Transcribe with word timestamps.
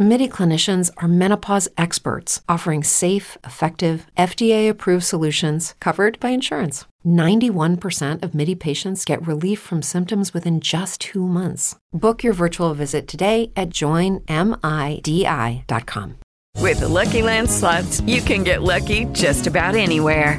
MIDI 0.00 0.28
clinicians 0.28 0.92
are 0.98 1.08
menopause 1.08 1.68
experts 1.76 2.40
offering 2.48 2.84
safe, 2.84 3.36
effective, 3.42 4.06
FDA 4.16 4.70
approved 4.70 5.02
solutions 5.02 5.74
covered 5.80 6.20
by 6.20 6.28
insurance. 6.28 6.84
91% 7.04 8.22
of 8.22 8.32
MIDI 8.32 8.54
patients 8.54 9.04
get 9.04 9.26
relief 9.26 9.58
from 9.58 9.82
symptoms 9.82 10.32
within 10.32 10.60
just 10.60 11.00
two 11.00 11.26
months. 11.26 11.74
Book 11.92 12.22
your 12.22 12.32
virtual 12.32 12.74
visit 12.74 13.08
today 13.08 13.50
at 13.56 13.70
joinmidi.com. 13.70 14.28
With 16.60 16.78
the 16.80 16.88
Lucky 16.88 17.22
Land 17.22 17.50
slots, 17.50 18.00
you 18.02 18.20
can 18.20 18.44
get 18.44 18.62
lucky 18.62 19.04
just 19.06 19.48
about 19.48 19.74
anywhere. 19.74 20.38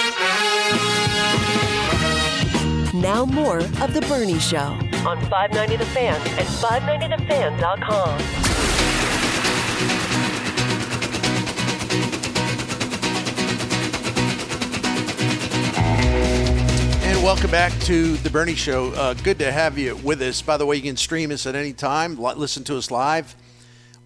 Now 3.01 3.25
more 3.25 3.57
of 3.57 3.93
The 3.95 4.05
Bernie 4.07 4.37
Show 4.37 4.77
on 5.07 5.19
590 5.21 5.77
The 5.77 5.85
Fan 5.85 6.21
and 6.37 6.47
590TheFan.com. 6.47 8.21
And 17.03 17.23
welcome 17.23 17.49
back 17.49 17.73
to 17.81 18.17
the 18.17 18.29
Bernie 18.29 18.53
Show. 18.53 18.91
Uh, 18.91 19.15
good 19.15 19.39
to 19.39 19.51
have 19.51 19.79
you 19.79 19.95
with 19.95 20.21
us. 20.21 20.43
By 20.43 20.57
the 20.57 20.67
way, 20.67 20.75
you 20.75 20.83
can 20.83 20.95
stream 20.95 21.31
us 21.31 21.47
at 21.47 21.55
any 21.55 21.73
time, 21.73 22.17
listen 22.19 22.63
to 22.65 22.77
us 22.77 22.91
live, 22.91 23.35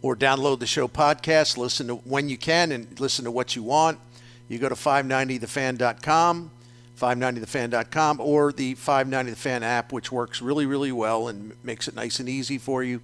or 0.01 0.15
download 0.15 0.59
the 0.59 0.67
show 0.67 0.87
podcast. 0.87 1.57
Listen 1.57 1.87
to 1.87 1.95
when 1.95 2.29
you 2.29 2.37
can 2.37 2.71
and 2.71 2.97
listen 2.97 3.25
to 3.25 3.31
what 3.31 3.57
you 3.57 3.63
want. 3.63 3.99
You 4.47 4.57
go 4.57 4.69
to 4.69 4.75
590thefan.com, 4.75 6.51
590thefan.com, 6.95 8.19
or 8.19 8.51
the 8.51 8.75
590thefan 8.75 9.61
app, 9.61 9.91
which 9.91 10.11
works 10.11 10.41
really, 10.41 10.65
really 10.65 10.91
well 10.91 11.27
and 11.27 11.53
makes 11.63 11.87
it 11.87 11.95
nice 11.95 12.19
and 12.19 12.29
easy 12.29 12.57
for 12.57 12.83
you. 12.83 13.01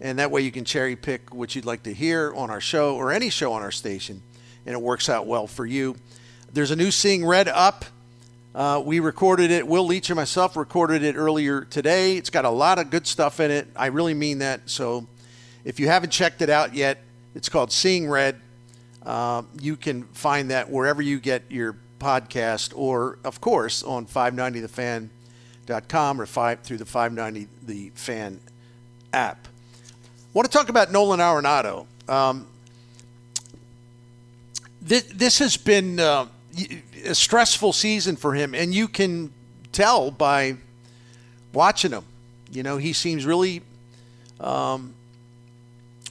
And 0.00 0.18
that 0.18 0.30
way 0.30 0.40
you 0.42 0.50
can 0.50 0.64
cherry 0.64 0.96
pick 0.96 1.34
what 1.34 1.54
you'd 1.54 1.64
like 1.64 1.82
to 1.84 1.94
hear 1.94 2.32
on 2.34 2.50
our 2.50 2.60
show 2.60 2.96
or 2.96 3.12
any 3.12 3.30
show 3.30 3.52
on 3.52 3.62
our 3.62 3.70
station, 3.70 4.22
and 4.66 4.74
it 4.74 4.80
works 4.80 5.08
out 5.08 5.26
well 5.26 5.46
for 5.46 5.66
you. 5.66 5.96
There's 6.52 6.70
a 6.70 6.76
new 6.76 6.90
Seeing 6.90 7.24
Red 7.24 7.48
up. 7.48 7.84
Uh, 8.54 8.80
we 8.84 9.00
recorded 9.00 9.50
it. 9.50 9.66
Will 9.66 9.84
Leitch 9.84 10.10
and 10.10 10.16
myself 10.16 10.56
recorded 10.56 11.02
it 11.02 11.16
earlier 11.16 11.62
today. 11.62 12.16
It's 12.16 12.30
got 12.30 12.44
a 12.44 12.50
lot 12.50 12.78
of 12.78 12.90
good 12.90 13.06
stuff 13.06 13.40
in 13.40 13.50
it. 13.50 13.66
I 13.74 13.86
really 13.86 14.14
mean 14.14 14.38
that. 14.38 14.70
So 14.70 15.08
if 15.64 15.80
you 15.80 15.88
haven't 15.88 16.10
checked 16.10 16.40
it 16.42 16.50
out 16.50 16.74
yet, 16.74 16.98
it's 17.34 17.48
called 17.48 17.72
Seeing 17.72 18.08
Red. 18.08 18.40
Uh, 19.04 19.42
you 19.60 19.76
can 19.76 20.04
find 20.04 20.50
that 20.50 20.70
wherever 20.70 21.02
you 21.02 21.18
get 21.18 21.42
your 21.50 21.76
podcast, 22.04 22.72
or 22.76 23.18
of 23.24 23.40
course 23.40 23.82
on 23.82 24.06
590thefan.com 24.06 26.20
or 26.20 26.26
five 26.26 26.60
through 26.60 26.76
the 26.76 26.84
590 26.84 27.48
the 27.66 27.90
Fan 27.94 28.40
app. 29.12 29.46
I 29.46 29.50
want 30.34 30.50
to 30.50 30.56
talk 30.56 30.68
about 30.68 30.92
Nolan 30.92 31.20
Arenado. 31.20 31.86
Um, 32.08 32.46
this, 34.82 35.04
this 35.04 35.38
has 35.38 35.56
been 35.56 35.98
uh, 35.98 36.26
a 37.04 37.14
stressful 37.14 37.72
season 37.72 38.16
for 38.16 38.34
him, 38.34 38.54
and 38.54 38.74
you 38.74 38.86
can 38.86 39.32
tell 39.72 40.10
by 40.10 40.56
watching 41.52 41.92
him. 41.92 42.04
You 42.52 42.62
know, 42.62 42.76
he 42.76 42.92
seems 42.92 43.24
really, 43.24 43.62
um, 44.40 44.94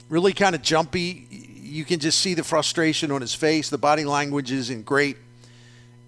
really 0.08 0.32
kind 0.32 0.54
of 0.54 0.62
jumpy. 0.62 1.26
You 1.30 1.84
can 1.84 2.00
just 2.00 2.18
see 2.18 2.34
the 2.34 2.44
frustration 2.44 3.12
on 3.12 3.20
his 3.20 3.34
face. 3.34 3.70
The 3.70 3.78
body 3.78 4.04
language 4.04 4.50
isn't 4.50 4.84
great, 4.84 5.16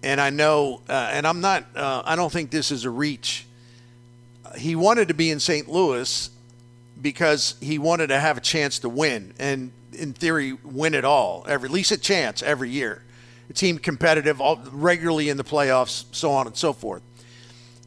and 0.03 0.21
I 0.21 0.29
know, 0.29 0.81
uh, 0.87 1.09
and 1.11 1.25
I'm 1.25 1.41
not. 1.41 1.65
Uh, 1.75 2.03
I 2.05 2.15
don't 2.15 2.31
think 2.31 2.51
this 2.51 2.71
is 2.71 2.85
a 2.85 2.89
reach. 2.89 3.45
He 4.57 4.75
wanted 4.75 5.09
to 5.09 5.13
be 5.13 5.31
in 5.31 5.39
St. 5.39 5.67
Louis 5.67 6.29
because 7.01 7.55
he 7.61 7.77
wanted 7.77 8.07
to 8.07 8.19
have 8.19 8.37
a 8.37 8.41
chance 8.41 8.79
to 8.79 8.89
win, 8.89 9.33
and 9.39 9.71
in 9.93 10.13
theory, 10.13 10.53
win 10.53 10.93
it 10.93 11.05
all, 11.05 11.45
every, 11.47 11.67
at 11.67 11.73
least 11.73 11.91
a 11.91 11.97
chance 11.97 12.41
every 12.41 12.69
year 12.69 13.03
a 13.49 13.53
team 13.53 13.77
competitive 13.77 14.41
all, 14.41 14.61
regularly 14.71 15.29
in 15.29 15.37
the 15.37 15.43
playoffs, 15.43 16.05
so 16.11 16.31
on 16.31 16.47
and 16.47 16.55
so 16.55 16.73
forth. 16.73 17.01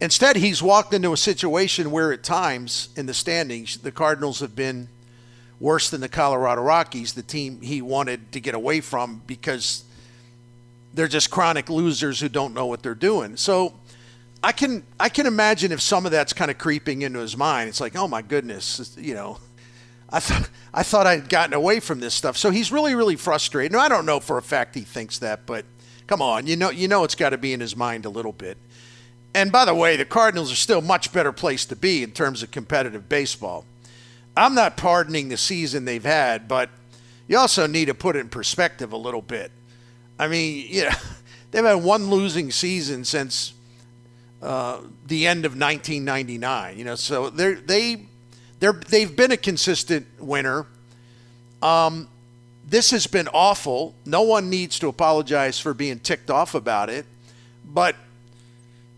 Instead, 0.01 0.37
he's 0.37 0.63
walked 0.63 0.95
into 0.95 1.13
a 1.13 1.17
situation 1.17 1.91
where 1.91 2.13
at 2.13 2.23
times 2.23 2.89
in 2.97 3.07
the 3.07 3.13
standings, 3.15 3.79
the 3.79 3.93
Cardinals 3.93 4.41
have 4.41 4.57
been 4.57 4.89
worse 5.59 5.91
than 5.91 6.01
the 6.01 6.09
Colorado 6.09 6.63
Rockies, 6.63 7.13
the 7.13 7.23
team 7.23 7.61
he 7.61 7.83
wanted 7.83 8.33
to 8.33 8.41
get 8.41 8.55
away 8.55 8.81
from 8.81 9.23
because 9.27 9.85
they're 10.95 11.09
just 11.09 11.31
chronic 11.31 11.69
losers 11.69 12.21
who 12.21 12.29
don't 12.29 12.55
know 12.55 12.67
what 12.67 12.83
they're 12.83 12.95
doing. 12.95 13.37
So 13.37 13.75
I 14.43 14.53
can 14.53 14.85
I 14.99 15.09
can 15.09 15.27
imagine 15.27 15.73
if 15.73 15.81
some 15.81 16.07
of 16.07 16.13
that's 16.13 16.33
kind 16.33 16.51
of 16.51 16.59
creeping 16.59 17.03
into 17.03 17.19
his 17.19 17.37
mind. 17.37 17.69
It's 17.69 17.81
like, 17.81 17.97
oh 17.97 18.09
my 18.09 18.23
goodness, 18.23 18.97
you 18.99 19.15
know, 19.15 19.39
I 20.09 20.21
thought 20.21 20.51
I 20.73 20.83
thought 20.83 21.07
I'd 21.07 21.29
gotten 21.29 21.55
away 21.55 21.81
from 21.81 22.01
this 22.01 22.15
stuff. 22.15 22.37
So 22.37 22.51
he's 22.51 22.73
really 22.73 22.95
really 22.95 23.17
frustrated. 23.17 23.73
Now 23.73 23.81
I 23.81 23.89
don't 23.89 24.07
know 24.07 24.21
for 24.21 24.39
a 24.39 24.43
fact 24.43 24.75
he 24.75 24.83
thinks 24.83 25.19
that, 25.19 25.47
but 25.47 25.65
come 26.07 26.23
on, 26.23 26.47
you 26.47 26.57
know 26.57 26.71
you 26.71 26.89
know 26.89 27.05
it's 27.05 27.15
got 27.15 27.31
to 27.31 27.39
be 27.39 27.53
in 27.53 27.61
his 27.61 27.77
mind 27.77 28.05
a 28.05 28.11
little 28.11 28.33
bit. 28.33 28.57
And 29.35 29.53
by 29.53 29.65
the 29.65 29.75
way, 29.75 29.97
the 29.97 30.05
Cardinals 30.05 30.51
are 30.51 30.57
still 30.57 30.81
much 30.81 31.13
better 31.13 31.31
place 31.31 31.65
to 31.67 31.77
be 31.77 32.03
in 32.03 32.11
terms 32.11 32.43
of 32.43 32.51
competitive 32.51 33.09
baseball. 33.09 33.65
I'm 34.37 34.55
not 34.55 34.77
pardoning 34.77 35.29
the 35.29 35.37
season 35.37 35.85
they've 35.85 36.05
had, 36.05 36.49
but 36.49 36.71
you 37.29 37.37
also 37.37 37.67
need 37.67 37.87
to 37.87 37.95
put 37.95 38.17
it 38.17 38.21
in 38.21 38.29
perspective 38.29 38.93
a 38.93 38.97
little 38.97 39.23
bit. 39.23 39.53
I 40.21 40.29
mean, 40.29 40.67
you 40.69 40.85
know, 40.85 40.91
they've 41.51 41.65
had 41.65 41.83
one 41.83 42.11
losing 42.11 42.51
season 42.51 43.05
since 43.05 43.55
uh, 44.43 44.81
the 45.07 45.27
end 45.27 45.47
of 45.47 45.53
1999. 45.53 46.79
You 46.79 46.85
know, 46.85 46.95
so 46.95 47.31
they're 47.31 47.55
they 47.55 48.05
they're 48.61 48.75
they've 48.75 49.15
been 49.15 49.33
a 49.33 49.37
consistent 49.37 50.07
winner. 50.19 50.67
Um, 51.63 52.09
this 52.67 52.91
has 52.91 53.07
been 53.07 53.29
awful. 53.29 53.95
No 54.05 54.23
one 54.23 54.51
needs 54.51 54.79
to 54.81 54.89
apologize 54.89 55.59
for 55.59 55.75
being 55.75 55.99
ticked 55.99 56.31
off 56.31 56.55
about 56.55 56.91
it, 56.91 57.07
but 57.65 57.97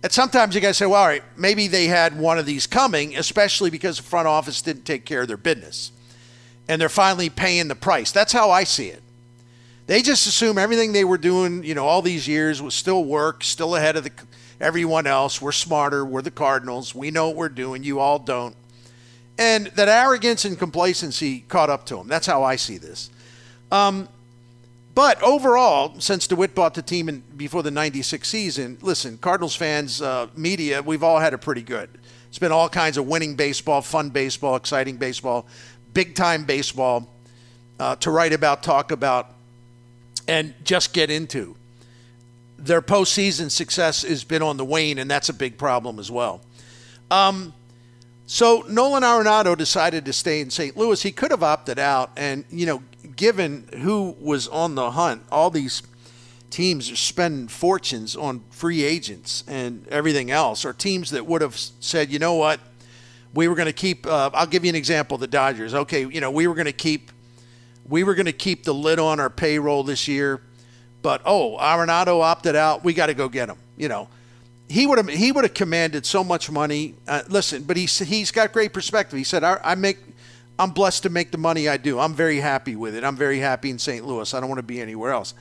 and 0.02 0.10
sometimes 0.10 0.56
you 0.56 0.60
guys 0.60 0.76
say, 0.76 0.86
well, 0.86 1.00
all 1.00 1.06
right, 1.06 1.22
maybe 1.36 1.68
they 1.68 1.86
had 1.86 2.18
one 2.18 2.36
of 2.36 2.44
these 2.44 2.66
coming, 2.66 3.16
especially 3.16 3.70
because 3.70 3.98
the 3.98 4.02
front 4.02 4.26
office 4.26 4.60
didn't 4.60 4.84
take 4.84 5.04
care 5.04 5.22
of 5.22 5.28
their 5.28 5.36
business. 5.36 5.92
And 6.68 6.80
they're 6.80 6.88
finally 6.88 7.30
paying 7.30 7.68
the 7.68 7.76
price. 7.76 8.10
That's 8.10 8.32
how 8.32 8.50
I 8.50 8.64
see 8.64 8.88
it. 8.88 9.02
They 9.92 10.00
just 10.00 10.26
assume 10.26 10.56
everything 10.56 10.94
they 10.94 11.04
were 11.04 11.18
doing, 11.18 11.64
you 11.64 11.74
know, 11.74 11.84
all 11.84 12.00
these 12.00 12.26
years 12.26 12.62
was 12.62 12.74
still 12.74 13.04
work, 13.04 13.44
still 13.44 13.76
ahead 13.76 13.94
of 13.94 14.04
the 14.04 14.10
everyone 14.58 15.06
else. 15.06 15.42
We're 15.42 15.52
smarter. 15.52 16.02
We're 16.02 16.22
the 16.22 16.30
Cardinals. 16.30 16.94
We 16.94 17.10
know 17.10 17.26
what 17.26 17.36
we're 17.36 17.48
doing. 17.50 17.82
You 17.84 18.00
all 18.00 18.18
don't. 18.18 18.56
And 19.36 19.66
that 19.66 19.90
arrogance 19.90 20.46
and 20.46 20.58
complacency 20.58 21.40
caught 21.40 21.68
up 21.68 21.84
to 21.88 21.96
them. 21.96 22.08
That's 22.08 22.26
how 22.26 22.42
I 22.42 22.56
see 22.56 22.78
this. 22.78 23.10
Um, 23.70 24.08
but 24.94 25.22
overall, 25.22 26.00
since 26.00 26.26
DeWitt 26.26 26.54
bought 26.54 26.72
the 26.72 26.80
team 26.80 27.10
in, 27.10 27.22
before 27.36 27.62
the 27.62 27.70
96 27.70 28.26
season, 28.26 28.78
listen, 28.80 29.18
Cardinals 29.18 29.54
fans, 29.54 30.00
uh, 30.00 30.28
media, 30.34 30.80
we've 30.80 31.02
all 31.02 31.18
had 31.18 31.34
it 31.34 31.42
pretty 31.42 31.60
good. 31.60 31.90
It's 32.30 32.38
been 32.38 32.50
all 32.50 32.70
kinds 32.70 32.96
of 32.96 33.06
winning 33.06 33.36
baseball, 33.36 33.82
fun 33.82 34.08
baseball, 34.08 34.56
exciting 34.56 34.96
baseball, 34.96 35.46
big 35.92 36.14
time 36.14 36.46
baseball 36.46 37.10
uh, 37.78 37.96
to 37.96 38.10
write 38.10 38.32
about, 38.32 38.62
talk 38.62 38.90
about, 38.90 39.34
and 40.28 40.54
just 40.64 40.92
get 40.92 41.10
into. 41.10 41.56
Their 42.58 42.82
postseason 42.82 43.50
success 43.50 44.02
has 44.02 44.24
been 44.24 44.42
on 44.42 44.56
the 44.56 44.64
wane, 44.64 44.98
and 44.98 45.10
that's 45.10 45.28
a 45.28 45.34
big 45.34 45.58
problem 45.58 45.98
as 45.98 46.10
well. 46.10 46.40
Um, 47.10 47.52
so 48.26 48.64
Nolan 48.68 49.02
Arenado 49.02 49.56
decided 49.56 50.04
to 50.06 50.12
stay 50.12 50.40
in 50.40 50.50
St. 50.50 50.76
Louis. 50.76 51.02
He 51.02 51.12
could 51.12 51.30
have 51.30 51.42
opted 51.42 51.78
out, 51.78 52.12
and 52.16 52.44
you 52.50 52.66
know, 52.66 52.82
given 53.16 53.68
who 53.80 54.16
was 54.20 54.48
on 54.48 54.74
the 54.74 54.92
hunt, 54.92 55.22
all 55.30 55.50
these 55.50 55.82
teams 56.50 56.90
are 56.90 56.96
spending 56.96 57.48
fortunes 57.48 58.14
on 58.14 58.44
free 58.50 58.84
agents 58.84 59.42
and 59.48 59.86
everything 59.88 60.30
else, 60.30 60.64
or 60.64 60.72
teams 60.72 61.10
that 61.10 61.26
would 61.26 61.42
have 61.42 61.56
said, 61.56 62.10
you 62.10 62.18
know 62.18 62.34
what, 62.34 62.60
we 63.34 63.48
were 63.48 63.54
going 63.54 63.66
to 63.66 63.72
keep. 63.72 64.06
Uh, 64.06 64.30
I'll 64.32 64.46
give 64.46 64.64
you 64.64 64.68
an 64.68 64.76
example: 64.76 65.18
the 65.18 65.26
Dodgers. 65.26 65.74
Okay, 65.74 66.06
you 66.06 66.20
know, 66.20 66.30
we 66.30 66.46
were 66.46 66.54
going 66.54 66.66
to 66.66 66.72
keep, 66.72 67.10
we 67.88 68.04
were 68.04 68.14
going 68.14 68.26
to 68.26 68.32
keep 68.32 68.64
the 68.64 68.74
lid 68.74 68.98
on 68.98 69.20
our 69.20 69.30
payroll 69.30 69.82
this 69.82 70.08
year, 70.08 70.40
but 71.02 71.20
oh, 71.24 71.56
Arenado 71.58 72.22
opted 72.22 72.56
out. 72.56 72.84
We 72.84 72.94
got 72.94 73.06
to 73.06 73.14
go 73.14 73.28
get 73.28 73.48
him. 73.48 73.58
You 73.76 73.88
know, 73.88 74.08
he 74.68 74.86
would 74.86 74.98
have 74.98 75.08
he 75.08 75.32
would 75.32 75.44
have 75.44 75.54
commanded 75.54 76.06
so 76.06 76.22
much 76.22 76.50
money. 76.50 76.94
Uh, 77.06 77.22
listen, 77.28 77.64
but 77.64 77.76
he's 77.76 77.98
he's 77.98 78.30
got 78.30 78.52
great 78.52 78.72
perspective. 78.72 79.16
He 79.16 79.24
said, 79.24 79.44
I, 79.44 79.60
I 79.62 79.74
make. 79.74 79.98
I'm 80.58 80.70
blessed 80.70 81.04
to 81.04 81.10
make 81.10 81.32
the 81.32 81.38
money 81.38 81.68
I 81.68 81.76
do. 81.76 81.98
I'm 81.98 82.14
very 82.14 82.38
happy 82.38 82.76
with 82.76 82.94
it. 82.94 83.04
I'm 83.04 83.16
very 83.16 83.38
happy 83.38 83.70
in 83.70 83.78
St. 83.78 84.06
Louis. 84.06 84.32
I 84.32 84.38
don't 84.38 84.48
want 84.48 84.58
to 84.58 84.62
be 84.62 84.80
anywhere 84.80 85.12
else. 85.12 85.34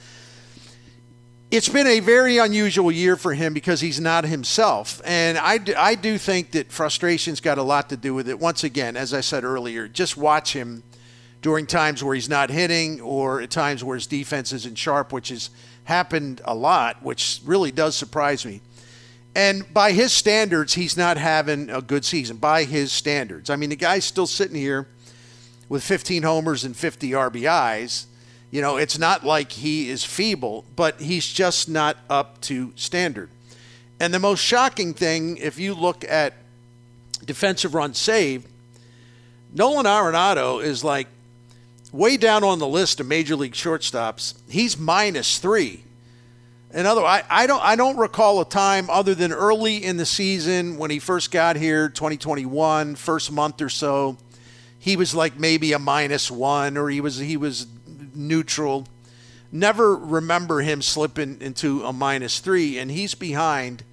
It's 1.52 1.68
been 1.68 1.86
a 1.86 2.00
very 2.00 2.38
unusual 2.38 2.94
year 2.94 3.18
for 3.18 3.34
him 3.34 3.54
because 3.54 3.82
he's 3.82 4.00
not 4.00 4.24
himself. 4.24 5.02
And 5.04 5.38
I, 5.38 5.60
I 5.78 5.96
do 5.96 6.18
think 6.18 6.52
that 6.52 6.72
frustration's 6.72 7.42
got 7.42 7.58
a 7.58 7.62
lot 7.62 7.90
to 7.90 7.98
do 7.98 8.14
with 8.14 8.30
it. 8.30 8.40
Once 8.40 8.64
again, 8.64 8.96
as 8.96 9.14
I 9.14 9.20
said 9.20 9.44
earlier, 9.44 9.90
just 9.90 10.16
watch 10.16 10.54
him 10.54 10.82
during 11.42 11.66
times 11.66 12.04
where 12.04 12.14
he's 12.16 12.30
not 12.30 12.50
hitting 12.50 13.02
or 13.02 13.42
at 13.42 13.50
times 13.50 13.84
where 13.84 13.96
his 13.96 14.08
defense 14.08 14.54
isn't 14.54 14.78
sharp, 14.78 15.12
which 15.12 15.30
has 15.30 15.50
happened 15.86 16.42
a 16.46 16.54
lot, 16.54 17.02
which 17.04 17.42
really 17.44 17.72
does 17.72 17.96
surprise 17.96 18.46
me. 18.46 18.62
And 19.36 19.72
by 19.74 19.94
his 19.94 20.12
standards, 20.12 20.74
he's 20.74 20.98
not 20.98 21.18
having 21.18 21.70
a 21.70 21.82
good 21.82 22.06
season. 22.06 22.38
By 22.38 22.66
his 22.66 22.92
standards. 22.92 23.50
I 23.50 23.56
mean, 23.56 23.70
the 23.70 23.76
guy's 23.76 24.06
still 24.06 24.28
sitting 24.28 24.58
here 24.58 24.88
with 25.70 25.84
15 25.84 26.24
homers 26.24 26.64
and 26.64 26.76
50 26.76 27.12
RBIs. 27.12 28.06
You 28.52 28.62
know, 28.62 28.76
it's 28.76 29.00
not 29.00 29.26
like 29.26 29.54
he 29.54 29.90
is 29.90 30.04
feeble, 30.04 30.66
but 30.76 31.00
he's 31.00 31.26
just 31.26 31.70
not 31.70 31.98
up 32.10 32.42
to 32.42 32.74
standard. 32.76 33.30
And 34.00 34.14
the 34.14 34.20
most 34.20 34.42
shocking 34.42 34.94
thing, 34.94 35.38
if 35.38 35.58
you 35.58 35.74
look 35.74 36.04
at 36.04 36.34
defensive 37.24 37.74
runs 37.74 37.98
saved, 37.98 38.48
Nolan 39.54 39.86
Arenado 39.86 40.62
is 40.62 40.84
like 40.84 41.08
way 41.92 42.18
down 42.18 42.44
on 42.44 42.60
the 42.60 42.68
list 42.68 43.00
of 43.00 43.08
major 43.08 43.36
league 43.36 43.54
shortstops. 43.54 44.36
He's 44.50 44.78
minus 44.78 45.38
three. 45.38 45.84
In 46.74 46.86
other, 46.86 47.04
I, 47.04 47.24
I 47.30 47.48
don't 47.48 47.62
I 47.62 47.76
don't 47.76 47.98
recall 47.98 48.40
a 48.40 48.46
time 48.46 48.90
other 48.90 49.14
than 49.14 49.34
early 49.34 49.84
in 49.84 49.98
the 49.98 50.06
season 50.06 50.78
when 50.78 50.90
he 50.90 51.00
first 51.00 51.30
got 51.30 51.58
here, 51.58 51.90
2021, 51.90 52.96
first 52.96 53.32
month 53.32 53.62
or 53.62 53.68
so, 53.68 54.18
he 54.80 54.96
was 54.96 55.14
like 55.14 55.38
maybe 55.38 55.74
a 55.74 55.80
minus 55.80 56.32
one 56.32 56.78
or 56.78 56.90
he 56.90 57.02
was 57.02 57.18
he 57.18 57.36
was 57.36 57.68
neutral. 58.16 58.88
Never 59.52 59.98
remember 59.98 60.62
him 60.62 60.82
slipping 60.82 61.42
into 61.42 61.84
a 61.84 61.92
minus 61.92 62.40
three, 62.40 62.80
and 62.80 62.90
he's 62.90 63.16
behind 63.16 63.84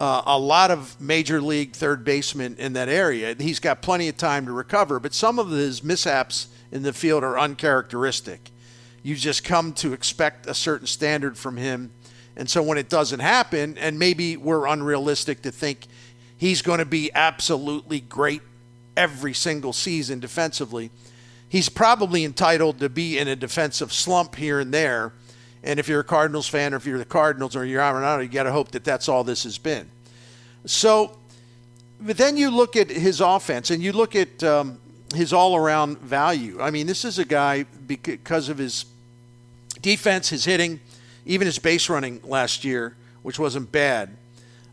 uh, 0.00 0.22
a 0.24 0.38
lot 0.38 0.70
of 0.70 0.98
major 0.98 1.42
league 1.42 1.74
third 1.74 2.02
basemen 2.02 2.56
in 2.58 2.72
that 2.72 2.88
area. 2.88 3.36
He's 3.38 3.60
got 3.60 3.82
plenty 3.82 4.08
of 4.08 4.16
time 4.16 4.46
to 4.46 4.52
recover, 4.52 4.98
but 4.98 5.12
some 5.12 5.38
of 5.38 5.50
his 5.50 5.84
mishaps 5.84 6.48
in 6.72 6.82
the 6.82 6.92
field 6.92 7.24
are 7.24 7.38
uncharacteristic. 7.38 8.50
You 9.02 9.16
just 9.16 9.44
come 9.44 9.72
to 9.74 9.92
expect 9.92 10.46
a 10.46 10.54
certain 10.54 10.86
standard 10.86 11.38
from 11.38 11.56
him. 11.56 11.92
And 12.36 12.48
so 12.48 12.62
when 12.62 12.78
it 12.78 12.88
doesn't 12.88 13.20
happen, 13.20 13.76
and 13.78 13.98
maybe 13.98 14.36
we're 14.36 14.66
unrealistic 14.66 15.42
to 15.42 15.50
think 15.50 15.86
he's 16.36 16.62
going 16.62 16.78
to 16.78 16.84
be 16.84 17.10
absolutely 17.14 18.00
great 18.00 18.42
every 18.96 19.34
single 19.34 19.72
season 19.72 20.20
defensively, 20.20 20.90
he's 21.48 21.68
probably 21.68 22.24
entitled 22.24 22.78
to 22.80 22.88
be 22.88 23.18
in 23.18 23.28
a 23.28 23.36
defensive 23.36 23.92
slump 23.92 24.36
here 24.36 24.60
and 24.60 24.72
there. 24.72 25.12
And 25.62 25.78
if 25.78 25.88
you're 25.88 26.00
a 26.00 26.04
Cardinals 26.04 26.48
fan, 26.48 26.72
or 26.72 26.76
if 26.76 26.86
you're 26.86 26.98
the 26.98 27.04
Cardinals, 27.04 27.56
or 27.56 27.64
you're 27.64 27.82
Arenado, 27.82 28.22
you 28.22 28.28
got 28.28 28.44
to 28.44 28.52
hope 28.52 28.70
that 28.70 28.84
that's 28.84 29.08
all 29.08 29.24
this 29.24 29.44
has 29.44 29.58
been. 29.58 29.90
So, 30.64 31.16
but 32.00 32.16
then 32.16 32.36
you 32.36 32.50
look 32.50 32.76
at 32.76 32.88
his 32.88 33.20
offense, 33.20 33.70
and 33.70 33.82
you 33.82 33.92
look 33.92 34.16
at 34.16 34.42
um, 34.42 34.78
his 35.14 35.32
all 35.32 35.56
around 35.56 35.98
value. 35.98 36.60
I 36.60 36.70
mean, 36.70 36.86
this 36.86 37.04
is 37.04 37.18
a 37.18 37.24
guy 37.24 37.64
because 37.86 38.48
of 38.48 38.58
his 38.58 38.84
defense, 39.80 40.28
his 40.28 40.44
hitting, 40.44 40.80
even 41.26 41.46
his 41.46 41.58
base 41.58 41.88
running 41.88 42.20
last 42.24 42.64
year, 42.64 42.96
which 43.22 43.38
wasn't 43.38 43.70
bad. 43.72 44.16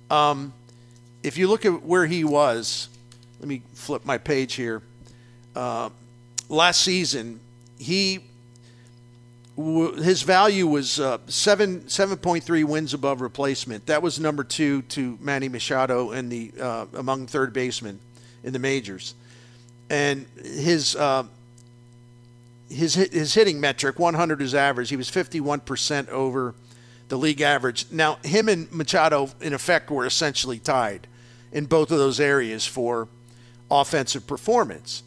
Um, 0.10 0.54
if 1.24 1.38
you 1.38 1.48
look 1.48 1.66
at 1.66 1.84
where 1.84 2.06
he 2.06 2.24
was, 2.24 2.90
let 3.40 3.48
me 3.48 3.62
flip 3.74 4.06
my 4.06 4.18
page 4.18 4.54
here. 4.54 4.82
Uh, 5.56 5.90
last 6.50 6.82
season, 6.82 7.40
he 7.78 8.20
his 9.58 10.22
value 10.22 10.68
was 10.68 11.00
uh, 11.00 11.18
seven 11.26 11.90
seven 11.90 12.18
point 12.18 12.44
three 12.44 12.64
wins 12.64 12.94
above 12.94 13.22
replacement. 13.22 13.88
That 13.88 14.04
was 14.04 14.20
number 14.20 14.44
two 14.44 14.84
to 14.84 15.18
Manny 15.20 15.50
Machado 15.50 16.12
in 16.12 16.30
the 16.30 16.52
uh, 16.62 16.86
among 16.94 17.26
third 17.26 17.54
basemen 17.54 18.00
in 18.44 18.54
the 18.54 18.60
majors 18.60 19.16
and 19.90 20.26
his 20.44 20.96
uh, 20.96 21.24
his 22.70 22.96
his 22.96 23.34
hitting 23.34 23.60
metric 23.60 24.00
100 24.00 24.42
is 24.42 24.54
average. 24.54 24.90
He 24.90 24.96
was 24.96 25.10
51% 25.10 26.10
over 26.10 26.56
the 27.08 27.18
league 27.18 27.42
average. 27.42 27.86
Now 27.92 28.18
him 28.24 28.50
and 28.50 28.72
Machado 28.72 29.30
in 29.42 29.54
effect 29.54 29.90
were 29.90 30.06
essentially 30.06 30.60
tied 30.60 31.08
in 31.52 31.66
both 31.66 31.92
of 31.92 31.98
those 31.98 32.20
areas 32.20 32.66
for 32.66 33.08
offensive 33.72 34.28
performance. 34.28 35.04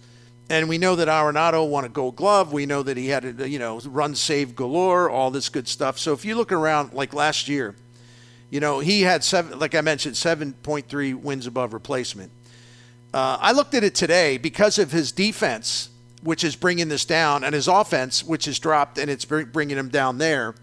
And 0.48 0.68
we 0.68 0.78
know 0.78 0.96
that 0.96 1.06
Arenado 1.06 1.68
won 1.68 1.84
a 1.84 1.88
Gold 1.88 2.16
Glove. 2.16 2.52
We 2.52 2.66
know 2.66 2.82
that 2.82 2.96
he 2.96 3.08
had 3.08 3.40
a, 3.40 3.48
you 3.48 3.58
know 3.58 3.80
run 3.80 4.14
save 4.14 4.56
galore, 4.56 5.10
all 5.10 5.30
this 5.30 5.48
good 5.48 5.68
stuff. 5.68 5.98
So 5.98 6.12
if 6.12 6.24
you 6.24 6.34
look 6.34 6.52
around 6.52 6.92
like 6.92 7.14
last 7.14 7.48
year, 7.48 7.76
you 8.50 8.60
know 8.60 8.80
he 8.80 9.02
had 9.02 9.22
seven, 9.22 9.58
like 9.58 9.74
I 9.74 9.80
mentioned, 9.80 10.16
7.3 10.16 11.14
wins 11.14 11.46
above 11.46 11.72
replacement. 11.72 12.32
Uh, 13.12 13.38
I 13.40 13.52
looked 13.52 13.74
at 13.74 13.82
it 13.82 13.94
today 13.94 14.38
because 14.38 14.78
of 14.78 14.92
his 14.92 15.10
defense, 15.10 15.90
which 16.22 16.44
is 16.44 16.54
bringing 16.54 16.88
this 16.88 17.04
down, 17.04 17.42
and 17.42 17.54
his 17.54 17.66
offense, 17.66 18.22
which 18.22 18.44
has 18.44 18.58
dropped, 18.58 18.98
and 18.98 19.10
it's 19.10 19.24
bringing 19.24 19.76
him 19.76 19.88
down 19.88 20.18
there. 20.18 20.54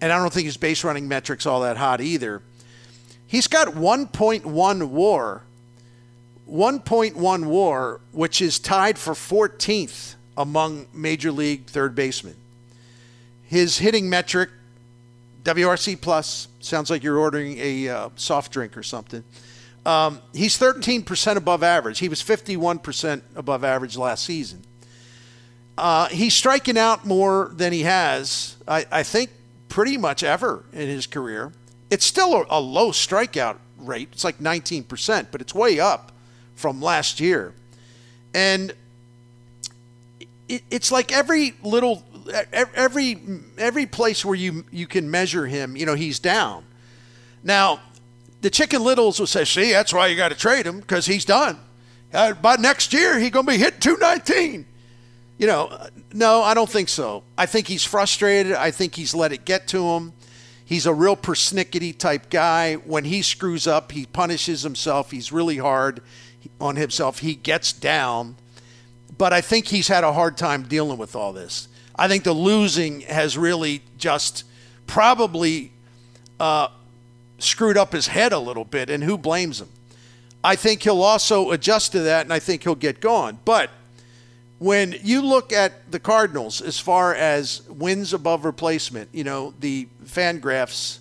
And 0.00 0.10
I 0.10 0.18
don't 0.18 0.32
think 0.32 0.46
his 0.46 0.56
base 0.56 0.84
running 0.84 1.06
metrics 1.06 1.44
all 1.44 1.60
that 1.60 1.76
hot 1.76 2.00
either. 2.00 2.42
He's 3.26 3.46
got 3.46 3.68
1.1 3.68 4.88
WAR, 4.88 5.42
1.1 6.50 7.44
WAR, 7.44 8.00
which 8.12 8.42
is 8.42 8.58
tied 8.58 8.98
for 8.98 9.14
14th 9.14 10.14
among 10.36 10.86
major 10.92 11.30
league 11.30 11.66
third 11.66 11.94
basemen. 11.94 12.36
His 13.42 13.78
hitting 13.78 14.08
metric, 14.08 14.50
WRC 15.44 16.00
plus, 16.00 16.48
sounds 16.60 16.90
like 16.90 17.02
you're 17.02 17.18
ordering 17.18 17.58
a 17.58 17.88
uh, 17.88 18.08
soft 18.16 18.52
drink 18.52 18.76
or 18.76 18.82
something. 18.82 19.22
Um, 19.84 20.20
he's 20.32 20.58
13% 20.58 21.36
above 21.36 21.62
average. 21.62 21.98
He 21.98 22.08
was 22.08 22.22
51% 22.22 23.22
above 23.34 23.64
average 23.64 23.96
last 23.96 24.24
season. 24.24 24.62
Uh, 25.76 26.08
he's 26.08 26.34
striking 26.34 26.78
out 26.78 27.04
more 27.04 27.50
than 27.54 27.72
he 27.72 27.82
has, 27.82 28.56
I, 28.68 28.86
I, 28.92 29.02
think, 29.02 29.30
pretty 29.68 29.96
much 29.96 30.22
ever 30.22 30.64
in 30.72 30.88
his 30.88 31.06
career. 31.06 31.52
It's 31.90 32.04
still 32.04 32.34
a, 32.34 32.46
a 32.50 32.60
low 32.60 32.90
strikeout 32.90 33.56
rate. 33.78 34.10
It's 34.12 34.22
like 34.22 34.38
19%, 34.38 35.26
but 35.32 35.40
it's 35.40 35.54
way 35.54 35.80
up 35.80 36.12
from 36.54 36.80
last 36.80 37.20
year. 37.20 37.54
And 38.34 38.74
it, 40.48 40.62
it's 40.70 40.92
like 40.92 41.10
every 41.10 41.54
little, 41.62 42.04
every 42.52 43.18
every 43.58 43.86
place 43.86 44.24
where 44.24 44.34
you 44.34 44.64
you 44.70 44.86
can 44.86 45.10
measure 45.10 45.46
him, 45.46 45.76
you 45.76 45.86
know, 45.86 45.94
he's 45.94 46.18
down. 46.18 46.64
Now, 47.42 47.80
the 48.42 48.50
Chicken 48.50 48.82
Littles 48.82 49.18
will 49.18 49.26
say, 49.26 49.44
see, 49.44 49.70
that's 49.70 49.94
why 49.94 50.08
you 50.08 50.16
got 50.16 50.28
to 50.28 50.34
trade 50.34 50.66
him 50.66 50.80
because 50.80 51.06
he's 51.06 51.24
done. 51.24 51.58
Uh, 52.12 52.34
by 52.34 52.56
next 52.56 52.92
year, 52.92 53.18
he's 53.18 53.30
going 53.30 53.46
to 53.46 53.52
be 53.52 53.58
hitting 53.58 53.80
219. 53.80 54.66
You 55.38 55.46
know, 55.46 55.88
no, 56.12 56.42
I 56.42 56.52
don't 56.52 56.68
think 56.68 56.88
so. 56.88 57.22
I 57.38 57.46
think 57.46 57.68
he's 57.68 57.84
frustrated. 57.84 58.52
I 58.52 58.70
think 58.70 58.96
he's 58.96 59.14
let 59.14 59.32
it 59.32 59.44
get 59.44 59.68
to 59.68 59.84
him. 59.84 60.12
He's 60.64 60.86
a 60.86 60.92
real 60.92 61.16
persnickety 61.16 61.96
type 61.96 62.30
guy. 62.30 62.74
When 62.74 63.04
he 63.04 63.22
screws 63.22 63.66
up, 63.66 63.92
he 63.92 64.06
punishes 64.06 64.62
himself. 64.62 65.10
He's 65.10 65.32
really 65.32 65.58
hard 65.58 66.00
on 66.60 66.76
himself. 66.76 67.20
He 67.20 67.34
gets 67.34 67.72
down. 67.72 68.36
But 69.16 69.32
I 69.32 69.40
think 69.40 69.66
he's 69.68 69.88
had 69.88 70.04
a 70.04 70.12
hard 70.12 70.36
time 70.36 70.64
dealing 70.64 70.98
with 70.98 71.14
all 71.14 71.32
this. 71.32 71.68
I 71.94 72.08
think 72.08 72.24
the 72.24 72.32
losing 72.32 73.02
has 73.02 73.38
really 73.38 73.82
just 73.98 74.44
probably 74.86 75.72
uh, 76.40 76.68
screwed 77.42 77.76
up 77.76 77.92
his 77.92 78.08
head 78.08 78.32
a 78.32 78.38
little 78.38 78.64
bit, 78.64 78.90
and 78.90 79.04
who 79.04 79.18
blames 79.18 79.60
him? 79.60 79.68
I 80.44 80.56
think 80.56 80.82
he'll 80.82 81.02
also 81.02 81.50
adjust 81.50 81.92
to 81.92 82.00
that, 82.00 82.26
and 82.26 82.32
I 82.32 82.38
think 82.38 82.64
he'll 82.64 82.74
get 82.74 83.00
going. 83.00 83.38
But 83.44 83.70
when 84.58 84.94
you 85.02 85.22
look 85.22 85.52
at 85.52 85.90
the 85.90 86.00
Cardinals 86.00 86.60
as 86.60 86.78
far 86.78 87.14
as 87.14 87.62
wins 87.68 88.12
above 88.12 88.44
replacement, 88.44 89.10
you 89.12 89.24
know, 89.24 89.54
the 89.60 89.88
Fangraphs 90.04 90.98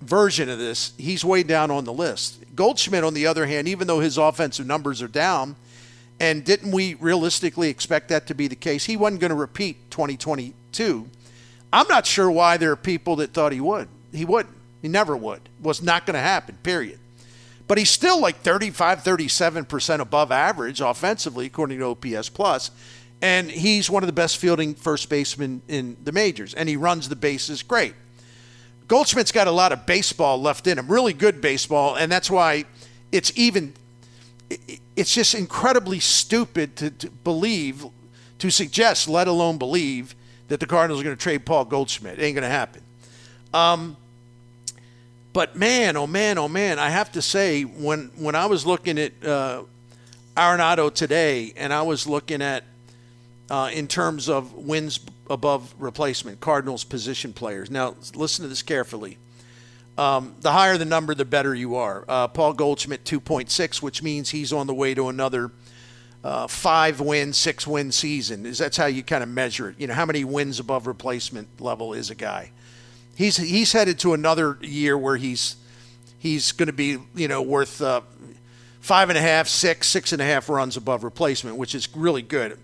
version 0.00 0.48
of 0.48 0.58
this, 0.58 0.92
he's 0.98 1.24
way 1.24 1.42
down 1.42 1.70
on 1.70 1.84
the 1.84 1.92
list. 1.92 2.42
Goldschmidt, 2.54 3.04
on 3.04 3.14
the 3.14 3.26
other 3.26 3.46
hand, 3.46 3.68
even 3.68 3.86
though 3.86 4.00
his 4.00 4.18
offensive 4.18 4.66
numbers 4.66 5.00
are 5.00 5.08
down, 5.08 5.56
and 6.20 6.44
didn't 6.44 6.72
we 6.72 6.94
realistically 6.94 7.68
expect 7.68 8.08
that 8.08 8.26
to 8.28 8.34
be 8.34 8.48
the 8.48 8.56
case? 8.56 8.84
He 8.84 8.96
wasn't 8.96 9.20
going 9.20 9.30
to 9.30 9.34
repeat 9.34 9.90
2022. 9.90 11.08
I'm 11.72 11.88
not 11.88 12.06
sure 12.06 12.30
why 12.30 12.58
there 12.58 12.70
are 12.72 12.76
people 12.76 13.16
that 13.16 13.32
thought 13.32 13.52
he 13.52 13.60
would. 13.60 13.88
He 14.12 14.24
wouldn't. 14.24 14.54
He 14.82 14.88
never 14.88 15.16
would. 15.16 15.48
Was 15.62 15.80
not 15.80 16.04
going 16.04 16.14
to 16.14 16.20
happen, 16.20 16.58
period. 16.62 16.98
But 17.68 17.78
he's 17.78 17.90
still 17.90 18.20
like 18.20 18.36
35, 18.36 19.02
37% 19.02 20.00
above 20.00 20.30
average 20.32 20.80
offensively, 20.80 21.46
according 21.46 21.78
to 21.78 21.86
OPS 21.86 22.28
Plus. 22.28 22.70
And 23.22 23.50
he's 23.50 23.88
one 23.88 24.02
of 24.02 24.08
the 24.08 24.12
best 24.12 24.36
fielding 24.36 24.74
first 24.74 25.08
basemen 25.08 25.62
in 25.68 25.96
the 26.02 26.10
majors, 26.10 26.54
and 26.54 26.68
he 26.68 26.76
runs 26.76 27.08
the 27.08 27.16
bases 27.16 27.62
great. 27.62 27.94
Goldschmidt's 28.88 29.30
got 29.32 29.46
a 29.46 29.52
lot 29.52 29.70
of 29.70 29.86
baseball 29.86 30.42
left 30.42 30.66
in 30.66 30.76
him, 30.76 30.88
really 30.88 31.12
good 31.12 31.40
baseball, 31.40 31.94
and 31.94 32.10
that's 32.10 32.28
why 32.28 32.64
it's 33.12 33.32
even 33.36 33.74
it's 34.96 35.14
just 35.14 35.34
incredibly 35.34 36.00
stupid 36.00 36.76
to, 36.76 36.90
to 36.90 37.10
believe, 37.10 37.86
to 38.38 38.50
suggest, 38.50 39.08
let 39.08 39.28
alone 39.28 39.56
believe, 39.56 40.14
that 40.48 40.60
the 40.60 40.66
Cardinals 40.66 41.00
are 41.00 41.04
going 41.04 41.16
to 41.16 41.22
trade 41.22 41.46
Paul 41.46 41.64
Goldschmidt. 41.64 42.18
It 42.18 42.22
ain't 42.22 42.34
going 42.34 42.42
to 42.42 42.48
happen. 42.48 42.82
Um, 43.54 43.96
but 45.32 45.56
man, 45.56 45.96
oh 45.96 46.06
man, 46.06 46.38
oh 46.38 46.48
man, 46.48 46.78
I 46.78 46.90
have 46.90 47.12
to 47.12 47.22
say, 47.22 47.62
when 47.62 48.10
when 48.16 48.34
I 48.34 48.46
was 48.46 48.66
looking 48.66 48.98
at 48.98 49.12
uh, 49.24 49.62
Arenado 50.36 50.92
today, 50.92 51.52
and 51.56 51.72
I 51.72 51.82
was 51.82 52.06
looking 52.06 52.42
at 52.42 52.64
uh, 53.50 53.70
in 53.72 53.86
terms 53.86 54.28
of 54.28 54.54
wins 54.54 55.00
above 55.30 55.74
replacement, 55.78 56.40
Cardinals 56.40 56.84
position 56.84 57.32
players. 57.32 57.70
Now, 57.70 57.94
listen 58.14 58.42
to 58.42 58.48
this 58.48 58.62
carefully. 58.62 59.18
Um, 59.98 60.34
the 60.40 60.52
higher 60.52 60.78
the 60.78 60.86
number, 60.86 61.14
the 61.14 61.24
better 61.24 61.54
you 61.54 61.76
are. 61.76 62.04
Uh, 62.08 62.28
Paul 62.28 62.54
Goldschmidt, 62.54 63.04
2.6, 63.04 63.82
which 63.82 64.02
means 64.02 64.30
he's 64.30 64.52
on 64.52 64.66
the 64.66 64.74
way 64.74 64.94
to 64.94 65.08
another 65.08 65.50
uh, 66.24 66.46
five 66.46 67.00
win, 67.00 67.32
six 67.32 67.66
win 67.66 67.92
season. 67.92 68.46
Is 68.46 68.58
that's 68.58 68.76
how 68.76 68.86
you 68.86 69.02
kind 69.02 69.22
of 69.22 69.28
measure 69.28 69.70
it? 69.70 69.76
You 69.78 69.86
know, 69.86 69.94
how 69.94 70.06
many 70.06 70.24
wins 70.24 70.58
above 70.58 70.86
replacement 70.86 71.60
level 71.60 71.92
is 71.92 72.10
a 72.10 72.14
guy? 72.14 72.52
He's 73.14 73.36
he's 73.36 73.72
headed 73.72 73.98
to 74.00 74.14
another 74.14 74.58
year 74.60 74.96
where 74.96 75.16
he's 75.16 75.56
he's 76.18 76.52
going 76.52 76.68
to 76.68 76.72
be 76.72 76.98
you 77.14 77.28
know 77.28 77.42
worth 77.42 77.82
uh, 77.82 78.00
five 78.80 79.10
and 79.10 79.18
a 79.18 79.20
half, 79.20 79.48
six, 79.48 79.86
six 79.86 80.12
and 80.12 80.22
a 80.22 80.24
half 80.24 80.48
runs 80.48 80.76
above 80.76 81.04
replacement, 81.04 81.56
which 81.56 81.74
is 81.74 81.88
really 81.94 82.22
good. 82.22 82.58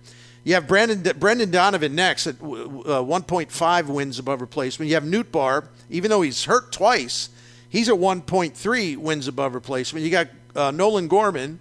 You 0.44 0.54
have 0.54 0.66
Brandon 0.66 1.02
Brendan 1.18 1.50
Donovan 1.50 1.94
next 1.94 2.26
at 2.26 2.36
uh, 2.36 2.44
1.5 2.44 3.86
wins 3.86 4.18
above 4.18 4.40
replacement. 4.40 4.88
You 4.88 4.94
have 4.94 5.04
Nootbaar, 5.04 5.66
even 5.90 6.10
though 6.10 6.22
he's 6.22 6.44
hurt 6.44 6.72
twice, 6.72 7.28
he's 7.68 7.88
at 7.88 7.96
1.3 7.96 8.96
wins 8.96 9.28
above 9.28 9.54
replacement. 9.54 10.04
You 10.04 10.10
got 10.10 10.28
uh, 10.56 10.70
Nolan 10.70 11.08
Gorman, 11.08 11.58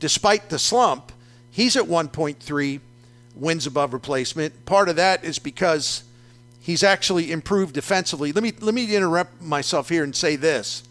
despite 0.00 0.48
the 0.48 0.58
slump, 0.58 1.12
he's 1.50 1.76
at 1.76 1.84
1.3 1.84 2.80
wins 3.34 3.66
above 3.66 3.92
replacement. 3.92 4.64
Part 4.64 4.88
of 4.88 4.96
that 4.96 5.24
is 5.24 5.38
because 5.38 6.04
he's 6.62 6.82
actually 6.82 7.30
improved 7.32 7.74
defensively. 7.74 8.32
Let 8.32 8.42
me 8.42 8.52
let 8.60 8.74
me 8.74 8.94
interrupt 8.94 9.42
myself 9.42 9.88
here 9.88 10.04
and 10.04 10.16
say 10.16 10.36
this. 10.36 10.84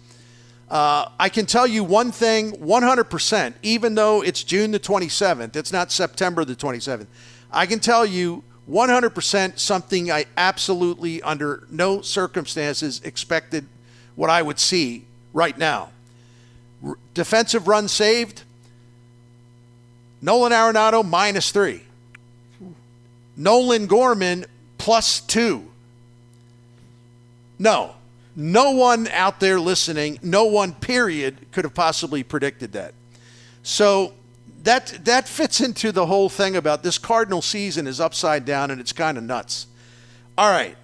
Uh, 0.70 1.10
I 1.20 1.28
can 1.28 1.46
tell 1.46 1.68
you 1.68 1.84
one 1.84 2.14
thing 2.14 2.54
100%, 2.54 3.54
even 3.62 3.96
though 3.96 4.24
it's 4.24 4.42
June 4.42 4.72
the 4.72 4.80
27th, 4.80 5.58
it's 5.58 5.74
not 5.74 5.92
September 5.92 6.46
the 6.46 6.56
27th. 6.56 7.08
I 7.52 7.66
can 7.66 7.80
tell 7.80 8.06
you 8.06 8.42
100% 8.70 9.60
something 9.60 10.10
I 10.10 10.26
absolutely, 10.38 11.22
under 11.24 11.68
no 11.70 12.02
circumstances, 12.02 13.02
expected 13.04 13.66
what 14.16 14.30
I 14.30 14.42
would 14.42 14.60
see 14.60 15.04
right 15.34 15.58
now. 15.58 15.90
R- 16.86 16.98
defensive 17.14 17.68
run 17.68 17.90
saved, 17.90 18.44
Nolan 20.22 20.54
Arenado 20.54 21.04
minus 21.04 21.52
three. 21.52 21.84
Nolan 23.36 23.88
Gorman 23.88 24.46
plus 24.82 25.20
two. 25.22 25.70
No, 27.60 27.94
no 28.36 28.72
one 28.72 29.08
out 29.10 29.40
there 29.40 29.60
listening, 29.60 30.18
no 30.24 30.46
one, 30.46 30.74
period, 30.74 31.38
could 31.52 31.66
have 31.66 31.76
possibly 31.76 32.24
predicted 32.24 32.72
that. 32.72 32.96
So 33.62 34.14
that 34.64 35.06
that 35.06 35.28
fits 35.28 35.62
into 35.62 35.92
the 35.92 36.08
whole 36.08 36.30
thing 36.30 36.56
about 36.56 36.82
this 36.82 36.98
Cardinal 36.98 37.44
season 37.44 37.86
is 37.86 38.00
upside 38.00 38.44
down 38.44 38.72
and 38.72 38.82
it's 38.82 38.92
kind 38.92 39.20
of 39.20 39.24
nuts. 39.24 39.68
All 40.36 40.50
right. 40.50 40.76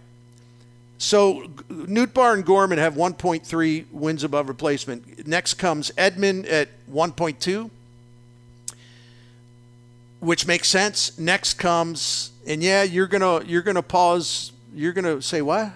So 1.00 1.48
Nootbaar 1.68 2.36
and 2.36 2.46
Gorman 2.46 2.78
have 2.78 2.94
1.3 2.94 3.86
wins 3.92 4.24
above 4.24 4.48
replacement. 4.48 5.28
Next 5.28 5.56
comes 5.56 5.90
Edman 5.98 6.48
at 6.52 6.70
1.2, 6.92 7.72
which 10.20 10.48
makes 10.48 10.68
sense. 10.68 11.18
Next 11.18 11.56
comes, 11.56 12.32
and 12.46 12.64
yeah, 12.64 12.84
you're 12.84 13.08
gonna 13.08 13.44
you're 13.46 13.62
gonna 13.62 13.84
pause. 13.84 14.52
You're 14.74 14.94
gonna 14.94 15.22
say 15.22 15.42
what? 15.42 15.72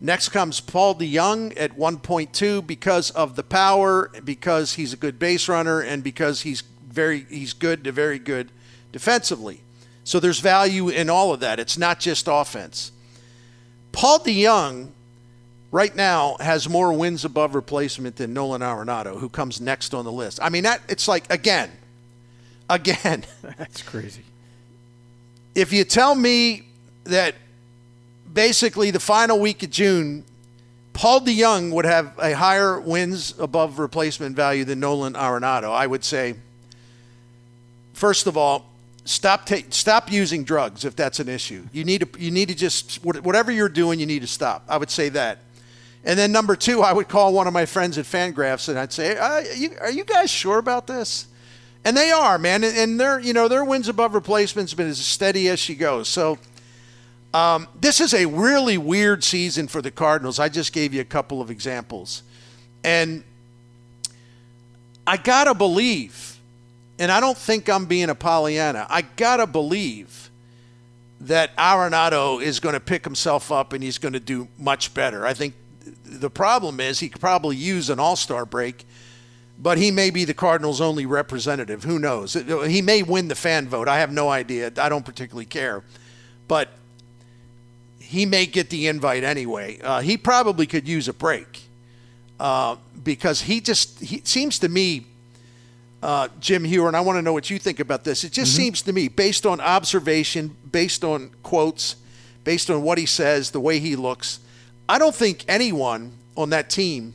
Next 0.00 0.28
comes 0.28 0.60
Paul 0.60 0.94
DeJong 0.94 1.54
at 1.56 1.78
1.2 1.78 2.66
because 2.66 3.10
of 3.12 3.34
the 3.34 3.42
power, 3.42 4.10
because 4.22 4.74
he's 4.74 4.92
a 4.92 4.96
good 4.96 5.18
base 5.18 5.48
runner, 5.48 5.80
and 5.80 6.04
because 6.04 6.42
he's 6.42 6.62
very 6.86 7.26
he's 7.30 7.52
good 7.52 7.84
to 7.84 7.92
very 7.92 8.18
good 8.18 8.50
defensively. 8.92 9.60
So 10.04 10.20
there's 10.20 10.38
value 10.38 10.88
in 10.88 11.10
all 11.10 11.32
of 11.32 11.40
that. 11.40 11.58
It's 11.58 11.78
not 11.78 11.98
just 11.98 12.28
offense. 12.30 12.92
Paul 13.92 14.20
DeJong 14.20 14.90
right 15.72 15.94
now 15.96 16.36
has 16.40 16.68
more 16.68 16.92
wins 16.92 17.24
above 17.24 17.54
replacement 17.54 18.16
than 18.16 18.32
Nolan 18.32 18.60
Arenado, 18.60 19.18
who 19.18 19.28
comes 19.28 19.60
next 19.60 19.94
on 19.94 20.04
the 20.04 20.12
list. 20.12 20.38
I 20.42 20.48
mean 20.48 20.64
that 20.64 20.80
it's 20.88 21.08
like 21.08 21.30
again, 21.32 21.70
again. 22.68 23.24
That's 23.58 23.82
crazy. 23.82 24.22
If 25.54 25.72
you 25.72 25.84
tell 25.84 26.14
me 26.14 26.68
that 27.04 27.34
basically 28.32 28.90
the 28.90 29.00
final 29.00 29.38
week 29.40 29.62
of 29.62 29.70
June, 29.70 30.24
Paul 30.92 31.20
DeJong 31.20 31.72
would 31.72 31.84
have 31.84 32.18
a 32.18 32.32
higher 32.32 32.80
wins 32.80 33.34
above 33.38 33.78
replacement 33.78 34.34
value 34.34 34.64
than 34.64 34.80
Nolan 34.80 35.14
Arenado. 35.14 35.70
I 35.70 35.86
would 35.86 36.04
say, 36.04 36.36
first 37.92 38.26
of 38.26 38.36
all, 38.36 38.66
stop 39.04 39.46
ta- 39.46 39.62
stop 39.70 40.10
using 40.10 40.44
drugs 40.44 40.84
if 40.84 40.96
that's 40.96 41.20
an 41.20 41.28
issue. 41.28 41.66
You 41.72 41.84
need 41.84 42.00
to 42.00 42.22
you 42.22 42.30
need 42.30 42.48
to 42.48 42.54
just 42.54 43.04
whatever 43.04 43.52
you're 43.52 43.68
doing, 43.68 44.00
you 44.00 44.06
need 44.06 44.22
to 44.22 44.26
stop. 44.26 44.64
I 44.68 44.76
would 44.76 44.90
say 44.90 45.08
that. 45.10 45.38
And 46.04 46.18
then 46.18 46.30
number 46.32 46.54
two, 46.54 46.82
I 46.82 46.92
would 46.92 47.08
call 47.08 47.32
one 47.32 47.46
of 47.46 47.52
my 47.52 47.66
friends 47.66 47.98
at 47.98 48.04
Fangraphs 48.04 48.68
and 48.68 48.78
I'd 48.78 48.92
say, 48.92 49.16
uh, 49.16 49.40
you, 49.54 49.76
"Are 49.80 49.90
you 49.90 50.04
guys 50.04 50.30
sure 50.30 50.58
about 50.58 50.86
this?" 50.86 51.26
And 51.86 51.96
they 51.96 52.10
are, 52.10 52.36
man. 52.36 52.64
And 52.64 52.98
their 52.98 53.20
you 53.20 53.32
know 53.32 53.46
their 53.46 53.64
wins 53.64 53.86
above 53.86 54.16
replacement's 54.16 54.74
been 54.74 54.88
as 54.88 54.98
steady 54.98 55.48
as 55.48 55.60
she 55.60 55.76
goes. 55.76 56.08
So 56.08 56.36
um, 57.32 57.68
this 57.80 58.00
is 58.00 58.12
a 58.12 58.26
really 58.26 58.76
weird 58.76 59.22
season 59.22 59.68
for 59.68 59.80
the 59.80 59.92
Cardinals. 59.92 60.40
I 60.40 60.48
just 60.48 60.72
gave 60.72 60.92
you 60.92 61.00
a 61.00 61.04
couple 61.04 61.40
of 61.40 61.48
examples. 61.48 62.24
And 62.82 63.22
I 65.06 65.16
got 65.16 65.44
to 65.44 65.54
believe, 65.54 66.40
and 66.98 67.12
I 67.12 67.20
don't 67.20 67.38
think 67.38 67.68
I'm 67.68 67.86
being 67.86 68.10
a 68.10 68.16
Pollyanna, 68.16 68.88
I 68.90 69.02
got 69.02 69.36
to 69.36 69.46
believe 69.46 70.30
that 71.20 71.56
Arenado 71.56 72.42
is 72.42 72.58
going 72.58 72.72
to 72.72 72.80
pick 72.80 73.04
himself 73.04 73.52
up 73.52 73.72
and 73.72 73.84
he's 73.84 73.98
going 73.98 74.14
to 74.14 74.20
do 74.20 74.48
much 74.58 74.92
better. 74.92 75.24
I 75.24 75.34
think 75.34 75.54
the 76.04 76.30
problem 76.30 76.80
is 76.80 76.98
he 76.98 77.08
could 77.08 77.20
probably 77.20 77.54
use 77.54 77.90
an 77.90 78.00
all 78.00 78.16
star 78.16 78.44
break, 78.44 78.84
but 79.58 79.78
he 79.78 79.90
may 79.90 80.10
be 80.10 80.24
the 80.24 80.34
Cardinals' 80.34 80.80
only 80.80 81.06
representative. 81.06 81.84
Who 81.84 81.98
knows? 81.98 82.34
He 82.34 82.82
may 82.82 83.02
win 83.02 83.28
the 83.28 83.34
fan 83.34 83.68
vote. 83.68 83.88
I 83.88 83.98
have 84.00 84.12
no 84.12 84.28
idea. 84.28 84.72
I 84.76 84.88
don't 84.88 85.04
particularly 85.04 85.46
care. 85.46 85.82
But 86.48 86.68
he 87.98 88.26
may 88.26 88.46
get 88.46 88.70
the 88.70 88.86
invite 88.86 89.24
anyway. 89.24 89.80
Uh, 89.82 90.00
he 90.00 90.16
probably 90.16 90.66
could 90.66 90.86
use 90.86 91.08
a 91.08 91.12
break 91.12 91.62
uh, 92.38 92.76
because 93.02 93.42
he 93.42 93.60
just 93.60 93.98
he 94.00 94.20
seems 94.24 94.58
to 94.60 94.68
me, 94.68 95.06
uh, 96.02 96.28
Jim 96.38 96.64
Hewer, 96.64 96.86
and 96.86 96.96
I 96.96 97.00
want 97.00 97.16
to 97.16 97.22
know 97.22 97.32
what 97.32 97.50
you 97.50 97.58
think 97.58 97.80
about 97.80 98.04
this. 98.04 98.24
It 98.24 98.32
just 98.32 98.52
mm-hmm. 98.52 98.62
seems 98.62 98.82
to 98.82 98.92
me, 98.92 99.08
based 99.08 99.46
on 99.46 99.60
observation, 99.60 100.54
based 100.70 101.02
on 101.02 101.30
quotes, 101.42 101.96
based 102.44 102.70
on 102.70 102.82
what 102.82 102.98
he 102.98 103.06
says, 103.06 103.50
the 103.50 103.60
way 103.60 103.80
he 103.80 103.96
looks, 103.96 104.38
I 104.88 104.98
don't 104.98 105.14
think 105.14 105.44
anyone 105.48 106.12
on 106.36 106.50
that 106.50 106.70
team 106.70 107.14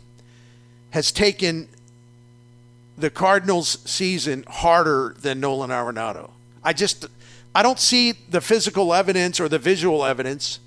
has 0.90 1.12
taken 1.12 1.70
the 3.02 3.10
Cardinals' 3.10 3.80
season 3.86 4.46
harder 4.48 5.16
than 5.20 5.40
Nolan 5.40 5.70
Arenado. 5.70 6.32
I 6.64 6.74
just 6.74 7.06
I 7.54 7.64
don't 7.64 7.80
see 7.80 8.14
the 8.14 8.42
physical 8.42 8.94
evidence 8.94 9.40
or 9.40 9.50
the 9.50 9.60
visual 9.60 10.06
evidence 10.06 10.60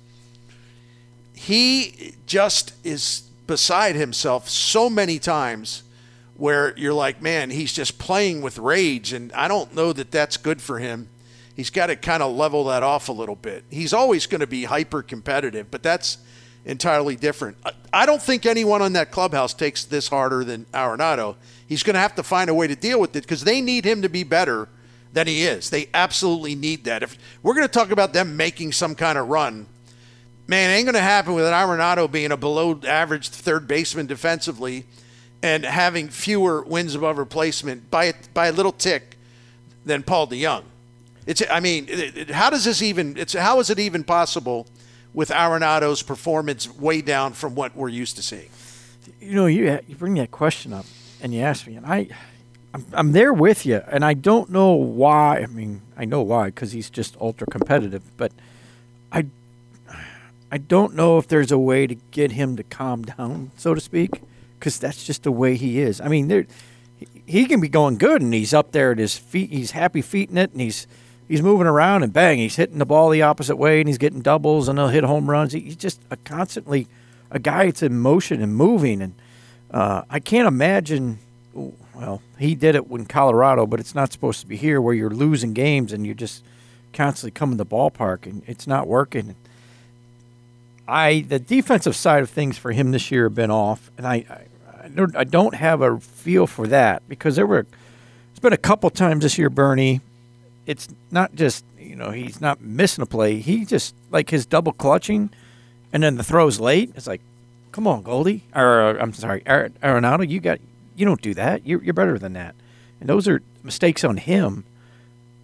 he 1.35 2.15
just 2.25 2.73
is 2.83 3.29
beside 3.45 3.95
himself 3.95 4.49
so 4.49 4.89
many 4.89 5.19
times 5.19 5.83
where 6.37 6.73
you're 6.77 6.93
like, 6.93 7.21
man, 7.21 7.49
he's 7.49 7.71
just 7.73 7.99
playing 7.99 8.41
with 8.41 8.57
rage. 8.57 9.13
And 9.13 9.31
I 9.33 9.47
don't 9.47 9.73
know 9.75 9.93
that 9.93 10.11
that's 10.11 10.37
good 10.37 10.61
for 10.61 10.79
him. 10.79 11.09
He's 11.55 11.69
got 11.69 11.87
to 11.87 11.95
kind 11.95 12.23
of 12.23 12.35
level 12.35 12.65
that 12.65 12.83
off 12.83 13.07
a 13.09 13.13
little 13.13 13.35
bit. 13.35 13.63
He's 13.69 13.93
always 13.93 14.25
going 14.27 14.41
to 14.41 14.47
be 14.47 14.63
hyper 14.63 15.03
competitive, 15.03 15.69
but 15.71 15.83
that's 15.83 16.17
entirely 16.65 17.15
different. 17.15 17.57
I 17.93 18.05
don't 18.05 18.21
think 18.21 18.45
anyone 18.45 18.81
on 18.81 18.93
that 18.93 19.11
clubhouse 19.11 19.53
takes 19.53 19.85
this 19.85 20.07
harder 20.07 20.43
than 20.43 20.65
Arenado. 20.73 21.35
He's 21.67 21.83
going 21.83 21.93
to 21.93 21.99
have 21.99 22.15
to 22.15 22.23
find 22.23 22.49
a 22.49 22.53
way 22.53 22.67
to 22.67 22.75
deal 22.75 22.99
with 22.99 23.15
it 23.15 23.21
because 23.21 23.43
they 23.43 23.61
need 23.61 23.85
him 23.85 24.01
to 24.01 24.09
be 24.09 24.23
better 24.23 24.67
than 25.13 25.27
he 25.27 25.43
is. 25.43 25.69
They 25.69 25.87
absolutely 25.93 26.55
need 26.55 26.83
that. 26.85 27.03
If 27.03 27.17
we're 27.41 27.53
going 27.53 27.67
to 27.67 27.71
talk 27.73 27.91
about 27.91 28.13
them 28.13 28.35
making 28.35 28.73
some 28.73 28.95
kind 28.95 29.17
of 29.17 29.29
run, 29.29 29.67
man, 30.47 30.69
it 30.69 30.73
ain't 30.73 30.85
going 30.85 30.95
to 30.95 31.01
happen 31.01 31.33
with 31.33 31.45
an 31.45 31.53
Arenado 31.53 32.11
being 32.11 32.31
a 32.31 32.37
below 32.37 32.79
average 32.85 33.29
third 33.29 33.67
baseman 33.67 34.07
defensively 34.07 34.85
and 35.41 35.63
having 35.63 36.09
fewer 36.09 36.63
wins 36.63 36.95
above 36.95 37.17
replacement 37.17 37.89
by 37.91 38.05
a, 38.05 38.13
by 38.33 38.47
a 38.47 38.51
little 38.51 38.71
tick 38.71 39.17
than 39.85 40.03
Paul 40.03 40.27
DeJong. 40.27 40.63
It's. 41.27 41.41
I 41.49 41.59
mean, 41.59 41.85
it, 41.87 42.17
it, 42.17 42.29
how 42.29 42.49
does 42.49 42.65
this 42.65 42.81
even? 42.81 43.17
It's 43.17 43.33
how 43.33 43.59
is 43.59 43.69
it 43.69 43.79
even 43.79 44.03
possible 44.03 44.67
with 45.15 45.31
Arenado's 45.31 46.03
performance 46.03 46.69
way 46.69 47.01
down 47.01 47.33
from 47.33 47.55
what 47.55 47.75
we're 47.75 47.89
used 47.89 48.17
to 48.17 48.21
seeing? 48.21 48.49
You 49.19 49.33
know, 49.33 49.45
you 49.47 49.79
you 49.87 49.95
bring 49.95 50.15
that 50.15 50.29
question 50.29 50.73
up 50.73 50.85
and 51.21 51.33
you 51.33 51.41
ask 51.41 51.65
me, 51.65 51.75
and 51.75 51.85
I, 51.85 52.09
I'm, 52.73 52.85
I'm 52.91 53.11
there 53.13 53.33
with 53.33 53.65
you, 53.65 53.81
and 53.87 54.03
I 54.03 54.13
don't 54.13 54.49
know 54.49 54.73
why. 54.73 55.39
I 55.39 55.47
mean, 55.47 55.81
I 55.97 56.05
know 56.05 56.21
why 56.21 56.47
because 56.47 56.73
he's 56.73 56.89
just 56.89 57.15
ultra 57.19 57.47
competitive, 57.47 58.03
but 58.17 58.31
I, 59.11 59.25
I 60.51 60.57
don't 60.57 60.93
know 60.93 61.17
if 61.17 61.27
there's 61.27 61.51
a 61.51 61.57
way 61.57 61.87
to 61.87 61.95
get 62.11 62.33
him 62.33 62.57
to 62.57 62.63
calm 62.63 63.03
down, 63.03 63.51
so 63.55 63.73
to 63.73 63.81
speak, 63.81 64.21
because 64.59 64.77
that's 64.77 65.05
just 65.05 65.23
the 65.23 65.31
way 65.31 65.55
he 65.55 65.79
is. 65.79 66.01
I 66.01 66.09
mean, 66.09 66.27
there, 66.27 66.45
he, 67.25 67.45
can 67.45 67.61
be 67.61 67.69
going 67.69 67.97
good, 67.97 68.21
and 68.21 68.33
he's 68.33 68.53
up 68.53 68.73
there 68.73 68.91
at 68.91 68.97
his 68.97 69.17
feet. 69.17 69.49
He's 69.51 69.71
happy 69.71 70.01
feeting 70.01 70.37
it, 70.37 70.51
and 70.51 70.59
he's 70.59 70.85
he's 71.27 71.41
moving 71.41 71.67
around, 71.67 72.03
and 72.03 72.13
bang, 72.13 72.37
he's 72.37 72.55
hitting 72.55 72.77
the 72.77 72.85
ball 72.85 73.09
the 73.09 73.21
opposite 73.21 73.55
way, 73.55 73.79
and 73.79 73.87
he's 73.87 73.97
getting 73.97 74.21
doubles, 74.21 74.67
and 74.67 74.77
he'll 74.77 74.89
hit 74.89 75.03
home 75.03 75.29
runs. 75.29 75.53
He's 75.53 75.75
just 75.75 76.01
a 76.09 76.17
constantly 76.17 76.87
a 77.31 77.39
guy 77.39 77.65
that's 77.65 77.83
in 77.83 77.97
motion 77.97 78.41
and 78.41 78.55
moving, 78.55 79.01
and 79.01 79.13
uh, 79.71 80.03
I 80.09 80.19
can't 80.19 80.47
imagine. 80.47 81.19
Well, 81.53 82.21
he 82.37 82.55
did 82.55 82.75
it 82.75 82.85
in 82.89 83.05
Colorado, 83.05 83.65
but 83.65 83.79
it's 83.79 83.95
not 83.95 84.11
supposed 84.11 84.41
to 84.41 84.47
be 84.47 84.57
here, 84.57 84.81
where 84.81 84.93
you're 84.93 85.09
losing 85.09 85.53
games 85.53 85.93
and 85.93 86.05
you're 86.05 86.13
just 86.13 86.43
constantly 86.91 87.31
coming 87.31 87.57
to 87.57 87.63
the 87.63 87.69
ballpark, 87.69 88.25
and 88.25 88.43
it's 88.47 88.67
not 88.67 88.87
working. 88.87 89.35
I 90.87 91.21
the 91.27 91.39
defensive 91.39 91.95
side 91.95 92.21
of 92.21 92.29
things 92.29 92.57
for 92.57 92.71
him 92.71 92.91
this 92.91 93.11
year 93.11 93.23
have 93.23 93.35
been 93.35 93.51
off, 93.51 93.89
and 93.97 94.05
I 94.05 94.15
I, 94.29 95.05
I 95.15 95.23
don't 95.23 95.55
have 95.55 95.81
a 95.81 95.99
feel 95.99 96.47
for 96.47 96.67
that 96.67 97.07
because 97.09 97.35
there 97.35 97.47
were 97.47 97.65
it's 98.31 98.39
been 98.39 98.53
a 98.53 98.57
couple 98.57 98.89
times 98.89 99.23
this 99.23 99.37
year, 99.37 99.49
Bernie. 99.49 100.01
It's 100.65 100.87
not 101.11 101.35
just 101.35 101.65
you 101.77 101.95
know 101.95 102.11
he's 102.11 102.41
not 102.41 102.61
missing 102.61 103.01
a 103.01 103.05
play. 103.05 103.39
He 103.39 103.65
just 103.65 103.95
like 104.09 104.29
his 104.29 104.45
double 104.45 104.73
clutching, 104.73 105.29
and 105.93 106.03
then 106.03 106.15
the 106.15 106.23
throws 106.23 106.59
late. 106.59 106.91
It's 106.95 107.07
like 107.07 107.21
come 107.71 107.87
on, 107.87 108.03
Goldie. 108.03 108.43
Or 108.55 108.81
uh, 108.81 109.01
I'm 109.01 109.13
sorry, 109.13 109.41
Arenado. 109.41 110.27
You 110.27 110.39
got 110.39 110.59
you 110.95 111.05
don't 111.05 111.21
do 111.21 111.33
that. 111.33 111.65
You're, 111.67 111.83
you're 111.83 111.93
better 111.93 112.17
than 112.17 112.33
that. 112.33 112.55
And 112.99 113.09
those 113.09 113.27
are 113.27 113.41
mistakes 113.63 114.03
on 114.03 114.17
him. 114.17 114.63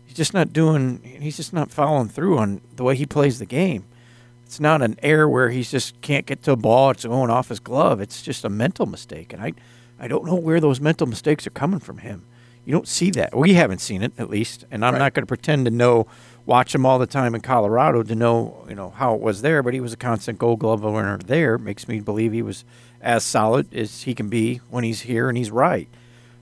He's 0.06 0.16
just 0.16 0.34
not 0.34 0.54
doing. 0.54 1.02
He's 1.22 1.38
just 1.38 1.54
not 1.54 1.72
following 1.72 2.10
through 2.10 2.38
on 2.38 2.62
the 2.76 2.84
way 2.84 2.96
he 2.96 3.06
plays 3.06 3.40
the 3.40 3.46
game. 3.46 3.86
It's 4.46 4.60
not 4.60 4.82
an 4.82 4.98
error 5.02 5.30
where 5.30 5.50
he 5.50 5.64
just 5.64 6.00
can't 6.02 6.26
get 6.26 6.44
to 6.44 6.52
a 6.52 6.58
ball. 6.58 6.92
It's 6.92 7.06
going 7.06 7.30
off 7.30 7.50
his 7.50 7.60
glove. 7.62 8.02
It's 8.02 8.22
just 8.22 8.44
a 8.44 8.50
mental 8.50 8.86
mistake, 8.86 9.32
and 9.32 9.42
I, 9.42 9.54
I 9.98 10.10
don't 10.10 10.26
know 10.26 10.36
where 10.36 10.60
those 10.60 10.82
mental 10.82 11.08
mistakes 11.08 11.48
are 11.48 11.52
coming 11.52 11.80
from 11.80 12.00
him. 12.00 12.24
You 12.66 12.74
don't 12.74 12.88
see 12.88 13.10
that. 13.12 13.36
We 13.36 13.56
haven't 13.56 13.80
seen 13.80 14.04
it 14.04 14.14
at 14.18 14.30
least, 14.30 14.66
and 14.70 14.86
I'm 14.86 14.94
right. 14.94 15.00
not 15.00 15.14
going 15.14 15.24
to 15.24 15.28
pretend 15.28 15.66
to 15.66 15.72
know 15.72 16.08
watch 16.46 16.74
him 16.74 16.86
all 16.86 17.00
the 17.00 17.08
time 17.08 17.36
in 17.36 17.42
Colorado 17.42 18.04
to 18.04 18.16
know 18.16 18.66
you 18.70 18.76
know 18.76 18.92
how 18.92 19.16
it 19.16 19.22
was 19.22 19.42
there. 19.42 19.64
But 19.64 19.74
he 19.74 19.80
was 19.80 19.94
a 19.94 19.98
constant 19.98 20.38
Gold 20.38 20.60
Glove 20.60 20.84
winner 20.84 21.18
there. 21.18 21.58
Makes 21.58 21.88
me 21.88 22.00
believe 22.00 22.34
he 22.34 22.42
was 22.42 22.64
as 23.02 23.24
solid 23.24 23.74
as 23.74 24.04
he 24.04 24.14
can 24.14 24.30
be 24.30 24.62
when 24.70 24.84
he's 24.84 25.02
here 25.02 25.28
and 25.28 25.38
he's 25.38 25.50
right. 25.50 25.88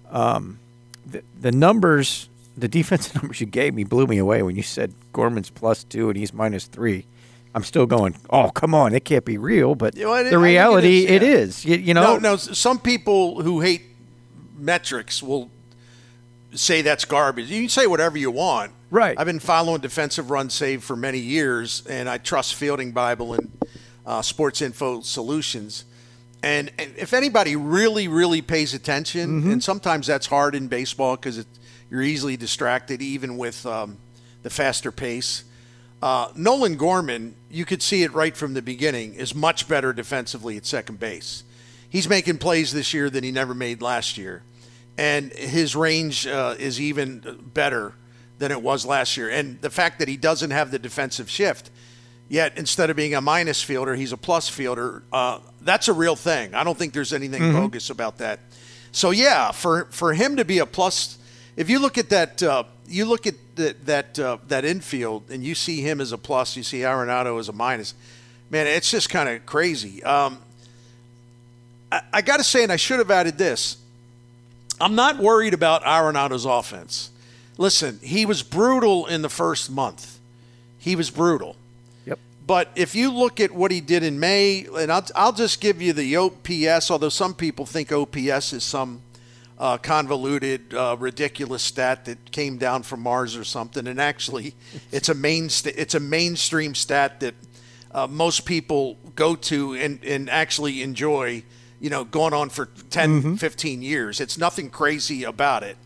Um, 0.09 0.59
the, 1.05 1.23
the 1.39 1.51
numbers, 1.51 2.29
the 2.57 2.67
defensive 2.79 3.15
numbers 3.15 3.39
you 3.39 3.47
gave 3.47 3.73
me 3.73 3.83
blew 3.83 4.07
me 4.07 4.17
away 4.17 4.43
when 4.43 4.55
you 4.55 4.63
said 4.63 4.93
Gorman's 5.13 5.49
plus 5.49 5.83
two 5.83 6.09
and 6.09 6.17
he's 6.17 6.33
minus 6.33 6.65
three. 6.65 7.05
I'm 7.55 7.63
still 7.63 7.87
going. 7.87 8.15
Oh, 8.29 8.51
come 8.51 8.75
on! 8.75 8.93
It 8.93 9.05
can't 9.05 9.25
be 9.25 9.37
real, 9.39 9.73
but 9.73 9.97
you 9.97 10.03
know, 10.03 10.23
the 10.23 10.37
reality, 10.37 11.07
it 11.07 11.23
is. 11.23 11.23
It 11.23 11.23
is. 11.23 11.65
You, 11.65 11.75
you 11.77 11.93
know, 11.95 12.17
no, 12.17 12.17
no. 12.17 12.35
Some 12.35 12.77
people 12.77 13.41
who 13.41 13.61
hate 13.61 13.81
metrics 14.55 15.23
will 15.23 15.49
say 16.53 16.81
that's 16.81 17.05
garbage. 17.05 17.49
You 17.49 17.61
can 17.61 17.69
say 17.69 17.87
whatever 17.87 18.17
you 18.17 18.31
want, 18.31 18.71
Right. 18.91 19.19
I've 19.19 19.27
been 19.27 19.39
following 19.39 19.81
defensive 19.81 20.31
run 20.31 20.49
save 20.49 20.83
for 20.83 20.95
many 20.95 21.19
years, 21.19 21.85
and 21.87 22.09
I 22.09 22.17
trust 22.17 22.55
Fielding 22.55 22.91
Bible 22.91 23.33
and 23.33 23.51
uh, 24.05 24.21
Sports 24.23 24.63
Info 24.63 25.01
Solutions. 25.01 25.85
And, 26.41 26.71
and, 26.79 26.93
if 26.97 27.13
anybody 27.13 27.55
really, 27.55 28.07
really 28.07 28.41
pays 28.41 28.73
attention, 28.73 29.41
mm-hmm. 29.41 29.51
and 29.51 29.63
sometimes 29.63 30.07
that's 30.07 30.25
hard 30.25 30.55
in 30.55 30.67
baseball 30.67 31.17
because 31.17 31.45
you're 31.91 32.01
easily 32.01 32.35
distracted, 32.35 33.01
even 33.01 33.37
with 33.37 33.63
um, 33.65 33.97
the 34.41 34.49
faster 34.49 34.91
pace. 34.91 35.43
Uh, 36.01 36.31
Nolan 36.35 36.75
Gorman, 36.75 37.35
you 37.51 37.65
could 37.65 37.83
see 37.83 38.01
it 38.03 38.13
right 38.13 38.35
from 38.35 38.55
the 38.55 38.61
beginning, 38.61 39.13
is 39.13 39.35
much 39.35 39.67
better 39.67 39.93
defensively 39.93 40.57
at 40.57 40.65
second 40.65 40.99
base. 40.99 41.43
He's 41.89 42.09
making 42.09 42.37
plays 42.39 42.71
this 42.71 42.93
year 42.93 43.09
than 43.09 43.23
he 43.23 43.31
never 43.31 43.53
made 43.53 43.81
last 43.83 44.17
year, 44.17 44.41
and 44.99 45.31
his 45.31 45.77
range 45.77 46.27
uh, 46.27 46.55
is 46.59 46.81
even 46.81 47.39
better 47.53 47.93
than 48.37 48.51
it 48.51 48.61
was 48.61 48.85
last 48.85 49.15
year. 49.15 49.29
And 49.29 49.61
the 49.61 49.69
fact 49.69 49.99
that 49.99 50.09
he 50.09 50.17
doesn't 50.17 50.51
have 50.51 50.71
the 50.71 50.79
defensive 50.79 51.29
shift, 51.29 51.71
yet 52.27 52.57
instead 52.57 52.89
of 52.89 52.97
being 52.97 53.15
a 53.15 53.21
minus 53.21 53.63
fielder, 53.63 53.95
he's 53.95 54.11
a 54.11 54.17
plus 54.17 54.49
fielder, 54.49 55.03
uh, 55.13 55.39
that's 55.61 55.87
a 55.87 55.93
real 55.93 56.17
thing. 56.17 56.53
I 56.53 56.65
don't 56.65 56.77
think 56.77 56.91
there's 56.91 57.13
anything 57.13 57.41
mm-hmm. 57.41 57.61
bogus 57.61 57.89
about 57.89 58.17
that. 58.17 58.41
So, 58.91 59.11
yeah, 59.11 59.51
for, 59.51 59.85
for 59.85 60.13
him 60.13 60.35
to 60.35 60.43
be 60.43 60.59
a 60.59 60.65
plus, 60.65 61.17
if 61.55 61.69
you 61.69 61.79
look 61.79 61.97
at 61.97 62.09
that, 62.09 62.43
uh, 62.43 62.65
you 62.85 63.05
look 63.05 63.25
at 63.25 63.35
the, 63.55 63.77
that, 63.85 64.19
uh, 64.19 64.39
that 64.49 64.65
infield 64.65 65.31
and 65.31 65.45
you 65.45 65.55
see 65.55 65.79
him 65.79 66.01
as 66.01 66.11
a 66.11 66.17
plus, 66.17 66.57
you 66.57 66.63
see 66.63 66.79
Arenado 66.79 67.39
as 67.39 67.47
a 67.47 67.53
minus, 67.53 67.93
man, 68.49 68.67
it's 68.67 68.91
just 68.91 69.09
kind 69.09 69.29
of 69.29 69.45
crazy. 69.45 70.03
Um, 70.03 70.39
I, 71.89 72.01
I 72.11 72.21
got 72.21 72.37
to 72.37 72.43
say, 72.43 72.63
and 72.63 72.71
I 72.71 72.75
should 72.75 72.99
have 72.99 73.11
added 73.11 73.37
this 73.37 73.77
I'm 74.81 74.95
not 74.95 75.17
worried 75.17 75.53
about 75.53 75.85
Arenado's 75.85 76.45
offense. 76.45 77.11
Listen, 77.57 77.99
he 78.01 78.25
was 78.25 78.41
brutal 78.41 79.05
in 79.05 79.21
the 79.21 79.29
first 79.29 79.69
month. 79.69 80.19
He 80.77 80.95
was 80.95 81.09
brutal. 81.09 81.57
Yep. 82.05 82.19
But 82.47 82.69
if 82.75 82.95
you 82.95 83.11
look 83.11 83.39
at 83.41 83.51
what 83.51 83.71
he 83.71 83.81
did 83.81 84.03
in 84.03 84.19
May, 84.19 84.65
and 84.77 84.91
I'll, 84.91 85.05
I'll 85.13 85.33
just 85.33 85.59
give 85.59 85.81
you 85.81 85.91
the 85.91 86.15
OPS, 86.15 86.89
although 86.89 87.09
some 87.09 87.33
people 87.33 87.65
think 87.65 87.91
OPS 87.91 88.53
is 88.53 88.63
some 88.63 89.01
uh, 89.59 89.77
convoluted, 89.77 90.73
uh, 90.73 90.95
ridiculous 90.97 91.61
stat 91.61 92.05
that 92.05 92.31
came 92.31 92.57
down 92.57 92.83
from 92.83 93.01
Mars 93.01 93.35
or 93.35 93.43
something. 93.43 93.87
And 93.87 93.99
actually, 93.99 94.55
it's 94.91 95.09
a 95.09 95.13
main 95.13 95.49
st- 95.49 95.75
it's 95.77 95.95
a 95.95 95.99
mainstream 95.99 96.73
stat 96.73 97.19
that 97.19 97.35
uh, 97.91 98.07
most 98.07 98.45
people 98.45 98.97
go 99.15 99.35
to 99.35 99.73
and, 99.73 100.03
and 100.03 100.29
actually 100.29 100.81
enjoy. 100.81 101.43
You 101.79 101.89
know, 101.89 102.03
going 102.03 102.33
on 102.33 102.49
for 102.49 102.67
10, 102.89 103.21
mm-hmm. 103.21 103.35
15 103.35 103.81
years. 103.81 104.19
It's 104.19 104.37
nothing 104.37 104.69
crazy 104.69 105.23
about 105.23 105.63
it. 105.63 105.77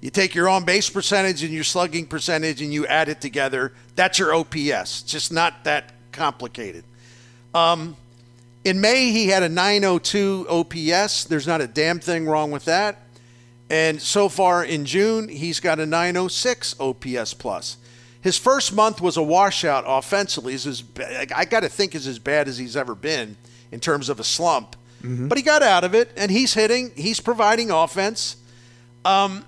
You 0.00 0.10
take 0.10 0.34
your 0.34 0.48
on 0.48 0.64
base 0.64 0.88
percentage 0.88 1.42
and 1.42 1.52
your 1.52 1.64
slugging 1.64 2.06
percentage 2.06 2.62
and 2.62 2.72
you 2.72 2.86
add 2.86 3.08
it 3.08 3.20
together. 3.20 3.72
That's 3.96 4.18
your 4.18 4.34
OPS. 4.34 4.54
It's 4.54 5.02
just 5.02 5.32
not 5.32 5.64
that 5.64 5.92
complicated. 6.12 6.84
Um, 7.54 7.96
in 8.64 8.80
May, 8.80 9.10
he 9.10 9.28
had 9.28 9.42
a 9.42 9.48
902 9.48 10.46
OPS. 10.48 11.24
There's 11.24 11.46
not 11.46 11.60
a 11.60 11.66
damn 11.66 11.98
thing 11.98 12.26
wrong 12.26 12.50
with 12.50 12.66
that. 12.66 12.98
And 13.70 14.00
so 14.00 14.28
far 14.28 14.64
in 14.64 14.84
June, 14.84 15.28
he's 15.28 15.60
got 15.60 15.80
a 15.80 15.86
906 15.86 16.78
OPS 16.78 17.34
plus. 17.34 17.78
His 18.20 18.38
first 18.38 18.74
month 18.74 19.00
was 19.00 19.16
a 19.16 19.22
washout 19.22 19.84
offensively. 19.86 20.54
Is 20.54 20.82
I 21.34 21.44
got 21.44 21.60
to 21.60 21.68
think 21.68 21.94
is 21.94 22.06
as 22.06 22.18
bad 22.18 22.48
as 22.48 22.58
he's 22.58 22.76
ever 22.76 22.94
been 22.94 23.36
in 23.70 23.80
terms 23.80 24.08
of 24.08 24.20
a 24.20 24.24
slump. 24.24 24.76
Mm-hmm. 25.02 25.28
But 25.28 25.38
he 25.38 25.42
got 25.42 25.62
out 25.62 25.84
of 25.84 25.94
it, 25.94 26.10
and 26.16 26.30
he's 26.30 26.54
hitting. 26.54 26.92
He's 26.96 27.20
providing 27.20 27.70
offense. 27.70 28.36
Um, 29.04 29.44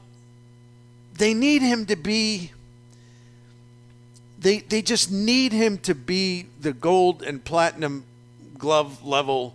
they 1.14 1.34
need 1.34 1.62
him 1.62 1.86
to 1.86 1.96
be 1.96 2.52
they 4.38 4.58
they 4.58 4.82
just 4.82 5.10
need 5.10 5.52
him 5.52 5.78
to 5.78 5.94
be 5.94 6.46
the 6.60 6.72
gold 6.72 7.22
and 7.22 7.44
platinum 7.44 8.04
glove 8.56 9.04
level 9.04 9.54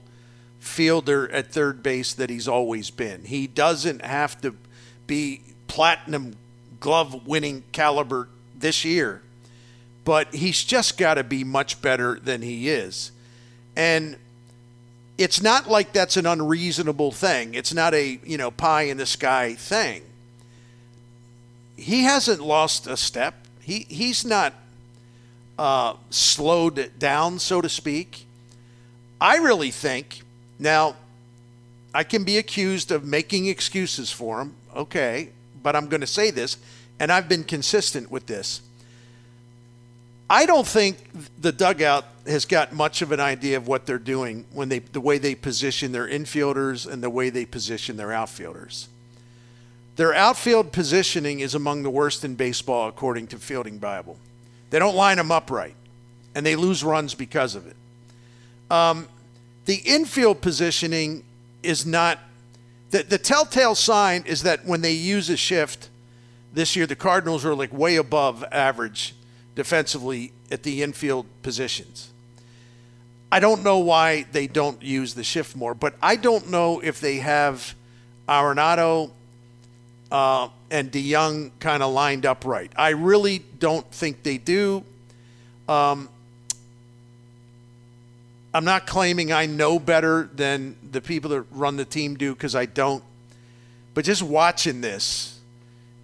fielder 0.60 1.30
at 1.32 1.52
third 1.52 1.84
base 1.84 2.14
that 2.14 2.30
he's 2.30 2.48
always 2.48 2.90
been. 2.90 3.24
He 3.26 3.48
doesn't 3.48 4.04
have 4.04 4.40
to 4.42 4.56
be 5.08 5.42
platinum 5.68 6.36
glove 6.80 7.26
winning 7.28 7.64
caliber 7.72 8.28
this 8.56 8.86
year, 8.86 9.22
but 10.06 10.34
he's 10.34 10.64
just 10.64 10.98
got 10.98 11.16
to 11.16 11.24
be 11.24 11.44
much 11.44 11.82
better 11.82 12.20
than 12.20 12.42
he 12.42 12.70
is. 12.70 13.12
And 13.76 14.18
it's 15.24 15.42
not 15.42 15.70
like 15.70 15.94
that's 15.94 16.18
an 16.18 16.26
unreasonable 16.26 17.12
thing. 17.12 17.54
It's 17.54 17.74
not 17.74 17.94
a, 17.94 18.20
you 18.24 18.38
know, 18.38 18.52
pie 18.52 18.84
in 18.84 18.98
the 18.98 19.06
sky 19.06 19.56
thing 19.56 20.04
he 21.76 22.04
hasn't 22.04 22.42
lost 22.42 22.88
a 22.88 22.98
step. 22.98 23.36
He 23.62 23.86
he's 23.90 24.26
not 24.26 24.54
uh, 25.58 25.96
slowed 26.10 26.98
down, 27.00 27.40
so 27.40 27.62
to 27.62 27.70
speak. 27.70 28.26
I 29.20 29.38
really 29.38 29.72
think 29.72 30.22
now 30.60 30.96
I 31.94 32.04
can 32.04 32.24
be 32.24 32.38
accused 32.38 32.92
of 32.92 33.06
making 33.06 33.48
excuses 33.48 34.12
for 34.12 34.42
him. 34.42 34.56
Okay, 34.76 35.30
but 35.62 35.76
I'm 35.76 35.88
going 35.88 36.02
to 36.02 36.08
say 36.08 36.32
this, 36.32 36.58
and 37.00 37.12
I've 37.12 37.30
been 37.30 37.44
consistent 37.44 38.12
with 38.12 38.26
this. 38.26 38.62
I 40.30 40.46
don't 40.46 40.68
think 40.68 40.98
the 41.40 41.52
dugout 41.52 42.06
has 42.26 42.46
got 42.46 42.72
much 42.72 43.02
of 43.02 43.12
an 43.12 43.20
idea 43.20 43.58
of 43.58 43.68
what 43.68 43.86
they're 43.86 43.98
doing 43.98 44.46
when 44.54 44.70
they 44.70 44.80
the 44.80 45.02
way 45.02 45.18
they 45.18 45.36
position 45.36 45.92
their 45.92 46.08
infielders 46.08 46.90
and 46.90 47.04
the 47.04 47.10
way 47.10 47.30
they 47.30 47.46
position 47.46 47.98
their 47.98 48.14
outfielders 48.14 48.88
Their 49.96 50.14
outfield 50.14 50.72
positioning 50.72 51.42
is 51.42 51.54
among 51.54 51.84
the 51.84 51.90
worst 51.90 52.24
in 52.24 52.36
baseball, 52.36 52.88
according 52.88 53.28
to 53.28 53.38
Fielding 53.38 53.78
Bible. 53.78 54.18
They 54.70 54.80
don't 54.80 54.96
line 54.96 55.18
them 55.18 55.32
up 55.32 55.52
right, 55.52 55.76
and 56.34 56.46
they 56.46 56.56
lose 56.56 56.84
runs 56.84 57.14
because 57.14 57.56
of 57.56 57.68
it. 57.68 57.76
Um, 58.72 59.08
the 59.66 59.82
infield 59.86 60.42
positioning 60.42 61.24
is 61.62 61.86
not 61.86 62.20
the, 62.94 63.02
the 63.02 63.18
telltale 63.18 63.74
sign 63.74 64.24
is 64.28 64.44
that 64.44 64.66
when 64.66 64.82
they 64.82 64.92
use 64.94 65.28
a 65.30 65.36
shift 65.36 65.90
this 66.54 66.76
year, 66.76 66.86
the 66.86 66.96
Cardinals 66.96 67.44
are 67.44 67.56
like 67.56 67.74
way 67.74 67.96
above 67.96 68.46
average 68.52 69.16
defensively 69.56 70.32
at 70.52 70.62
the 70.62 70.84
infield 70.84 71.26
positions. 71.42 72.13
I 73.34 73.40
don't 73.40 73.64
know 73.64 73.80
why 73.80 74.28
they 74.32 74.46
don't 74.46 74.80
use 74.84 75.16
the 75.16 75.24
shift 75.24 75.56
more, 75.56 75.74
but 75.74 75.96
I 76.04 76.18
don't 76.18 76.52
know 76.52 76.80
if 76.82 77.02
they 77.02 77.16
have 77.16 77.74
Arenado 78.30 79.10
uh, 80.12 80.50
and 80.70 80.92
DeJong 80.92 81.50
kind 81.60 81.82
of 81.82 81.92
lined 81.92 82.28
up 82.28 82.46
right. 82.46 82.72
I 82.76 82.90
really 82.90 83.40
don't 83.58 83.90
think 83.92 84.22
they 84.22 84.38
do. 84.38 84.84
Um, 85.68 86.10
I'm 88.54 88.66
not 88.66 88.86
claiming 88.86 89.32
I 89.32 89.48
know 89.48 89.80
better 89.80 90.30
than 90.32 90.76
the 90.92 91.02
people 91.02 91.32
that 91.32 91.42
run 91.50 91.76
the 91.76 91.86
team 91.86 92.16
do 92.16 92.36
because 92.36 92.54
I 92.54 92.68
don't. 92.68 93.04
But 93.96 94.06
just 94.06 94.22
watching 94.22 94.82
this 94.82 95.40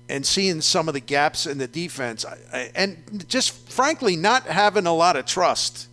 and 0.09 0.25
seeing 0.25 0.61
some 0.61 0.87
of 0.87 0.95
the 0.95 0.99
gaps 0.99 1.45
in 1.45 1.59
the 1.59 1.67
defense, 1.67 2.25
and 2.73 3.23
just 3.27 3.69
frankly 3.69 4.15
not 4.15 4.47
having 4.47 4.87
a 4.87 4.95
lot 4.95 5.15
of 5.15 5.27
trust 5.27 5.88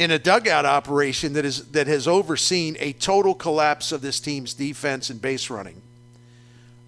in 0.00 0.10
a 0.10 0.18
dugout 0.18 0.64
operation 0.64 1.34
that 1.34 1.44
is 1.44 1.66
that 1.72 1.86
has 1.86 2.08
overseen 2.08 2.76
a 2.80 2.92
total 2.94 3.34
collapse 3.34 3.92
of 3.92 4.00
this 4.00 4.18
team's 4.18 4.54
defense 4.54 5.10
and 5.10 5.20
base 5.20 5.50
running. 5.50 5.82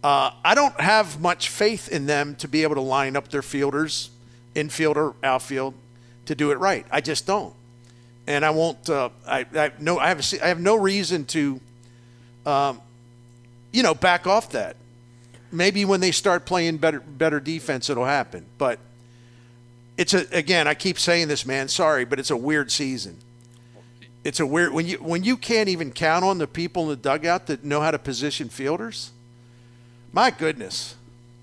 Uh, 0.03 0.31
I 0.45 0.55
don't 0.55 0.81
have 0.81 1.21
much 1.21 1.49
faith 1.49 1.89
in 1.89 2.07
them 2.07 2.35
to 2.37 2.49
be 2.49 2.63
able 2.63 2.75
to 2.75 2.81
line 2.81 3.15
up 3.15 3.29
their 3.29 3.43
fielders, 3.43 4.11
infielder, 4.55 5.15
outfield, 5.23 5.75
to 6.27 6.35
do 6.35 6.51
it 6.51 6.59
right. 6.59 6.87
I 6.91 7.01
just 7.01 7.27
don't 7.27 7.55
and 8.27 8.45
I 8.45 8.51
won't. 8.51 8.89
Uh, 8.89 9.11
I, 9.27 9.47
I 9.55 9.73
no. 9.79 9.99
I 9.99 10.09
have. 10.09 10.25
I 10.43 10.49
have 10.49 10.61
no 10.61 10.77
reason 10.77 11.25
to, 11.27 11.61
um, 12.47 12.81
you 13.73 13.83
know, 13.83 13.95
back 13.95 14.27
off 14.27 14.51
that. 14.53 14.77
Maybe 15.51 15.85
when 15.85 16.01
they 16.01 16.13
start 16.13 16.47
playing 16.47 16.79
better, 16.79 17.01
better 17.01 17.41
defense, 17.41 17.91
it'll 17.91 18.07
happen. 18.07 18.47
But 18.59 18.79
it's 19.97 20.15
a 20.15 20.27
again. 20.33 20.67
I 20.67 20.75
keep 20.75 20.99
saying 20.99 21.29
this, 21.29 21.45
man. 21.45 21.69
Sorry, 21.69 22.05
but 22.05 22.19
it's 22.19 22.31
a 22.31 22.37
weird 22.37 22.71
season. 22.71 23.19
It's 24.25 24.41
a 24.41 24.47
weird 24.47 24.73
when 24.73 24.87
you 24.87 24.99
when 24.99 25.25
you 25.25 25.37
can't 25.37 25.69
even 25.69 25.93
count 25.93 26.25
on 26.25 26.39
the 26.39 26.47
people 26.47 26.85
in 26.85 26.89
the 26.91 26.97
dugout 26.97 27.47
that 27.47 27.65
know 27.65 27.81
how 27.81 27.91
to 27.91 27.99
position 27.99 28.49
fielders. 28.49 29.11
My 30.13 30.31
goodness, 30.31 30.97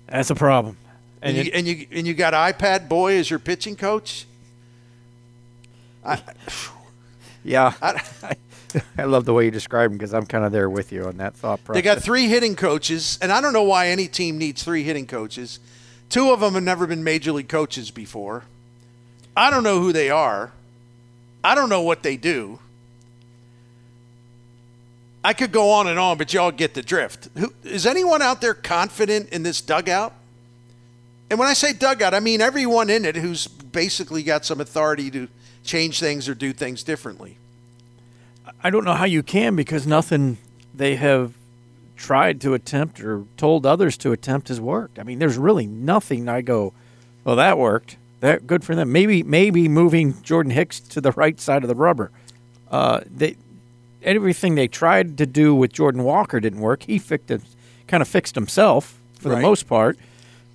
that's 0.06 0.30
a 0.30 0.34
problem. 0.34 0.76
And, 1.22 1.36
and 1.36 1.46
you, 1.46 1.52
and 1.52 1.66
you 1.66 1.86
and 1.92 2.06
you 2.06 2.14
got 2.14 2.32
iPad 2.32 2.88
boy 2.88 3.16
as 3.16 3.28
your 3.28 3.38
pitching 3.38 3.76
coach. 3.76 4.26
I, 6.04 6.22
yeah. 7.44 7.74
I, 7.82 8.02
I 8.98 9.04
love 9.04 9.24
the 9.24 9.34
way 9.34 9.44
you 9.44 9.50
describe 9.50 9.90
them 9.90 9.98
because 9.98 10.14
I'm 10.14 10.26
kind 10.26 10.44
of 10.44 10.52
there 10.52 10.70
with 10.70 10.92
you 10.92 11.06
on 11.06 11.16
that 11.18 11.34
thought 11.34 11.62
process. 11.64 11.78
They 11.78 11.82
got 11.82 12.02
three 12.02 12.28
hitting 12.28 12.56
coaches, 12.56 13.18
and 13.20 13.32
I 13.32 13.40
don't 13.40 13.52
know 13.52 13.62
why 13.62 13.88
any 13.88 14.08
team 14.08 14.38
needs 14.38 14.62
three 14.62 14.82
hitting 14.82 15.06
coaches. 15.06 15.60
Two 16.10 16.32
of 16.32 16.40
them 16.40 16.54
have 16.54 16.62
never 16.62 16.86
been 16.86 17.02
major 17.02 17.32
league 17.32 17.48
coaches 17.48 17.90
before. 17.90 18.44
I 19.36 19.50
don't 19.50 19.62
know 19.62 19.80
who 19.80 19.92
they 19.92 20.10
are. 20.10 20.52
I 21.42 21.54
don't 21.54 21.70
know 21.70 21.82
what 21.82 22.02
they 22.02 22.16
do. 22.16 22.58
I 25.22 25.32
could 25.34 25.52
go 25.52 25.70
on 25.70 25.86
and 25.86 25.98
on, 25.98 26.18
but 26.18 26.32
y'all 26.32 26.50
get 26.50 26.74
the 26.74 26.82
drift. 26.82 27.28
Who, 27.38 27.52
is 27.62 27.86
anyone 27.86 28.22
out 28.22 28.40
there 28.40 28.54
confident 28.54 29.28
in 29.30 29.42
this 29.42 29.60
dugout? 29.60 30.14
And 31.30 31.38
when 31.38 31.46
I 31.46 31.52
say 31.52 31.72
dugout, 31.72 32.12
I 32.12 32.20
mean 32.20 32.40
everyone 32.40 32.90
in 32.90 33.04
it 33.04 33.16
who's 33.16 33.46
basically 33.46 34.22
got 34.22 34.44
some 34.44 34.60
authority 34.60 35.10
to 35.12 35.28
change 35.62 36.00
things 36.00 36.28
or 36.28 36.34
do 36.34 36.52
things 36.52 36.82
differently. 36.82 37.36
I 38.64 38.70
don't 38.70 38.84
know 38.84 38.94
how 38.94 39.04
you 39.04 39.22
can 39.22 39.54
because 39.54 39.86
nothing 39.86 40.38
they 40.74 40.96
have 40.96 41.34
tried 42.00 42.40
to 42.40 42.54
attempt 42.54 42.98
or 43.00 43.24
told 43.36 43.66
others 43.66 43.98
to 43.98 44.10
attempt 44.10 44.48
has 44.48 44.58
worked. 44.60 44.98
I 44.98 45.02
mean, 45.02 45.18
there's 45.18 45.36
really 45.36 45.66
nothing 45.66 46.28
I 46.28 46.40
go, 46.40 46.72
well, 47.24 47.36
that 47.36 47.58
worked. 47.58 47.98
That 48.20 48.46
good 48.46 48.64
for 48.64 48.74
them. 48.74 48.90
Maybe 48.90 49.22
maybe 49.22 49.68
moving 49.68 50.20
Jordan 50.22 50.52
Hicks 50.52 50.80
to 50.80 51.00
the 51.00 51.12
right 51.12 51.38
side 51.40 51.62
of 51.62 51.68
the 51.68 51.74
rubber. 51.74 52.10
Uh, 52.70 53.00
they 53.06 53.36
everything 54.02 54.54
they 54.54 54.68
tried 54.68 55.18
to 55.18 55.26
do 55.26 55.54
with 55.54 55.72
Jordan 55.72 56.02
Walker 56.02 56.40
didn't 56.40 56.60
work. 56.60 56.82
He 56.82 56.98
fixed 56.98 57.30
it, 57.30 57.42
kind 57.86 58.02
of 58.02 58.08
fixed 58.08 58.34
himself 58.34 59.00
for 59.18 59.30
right. 59.30 59.36
the 59.36 59.42
most 59.42 59.66
part. 59.68 59.98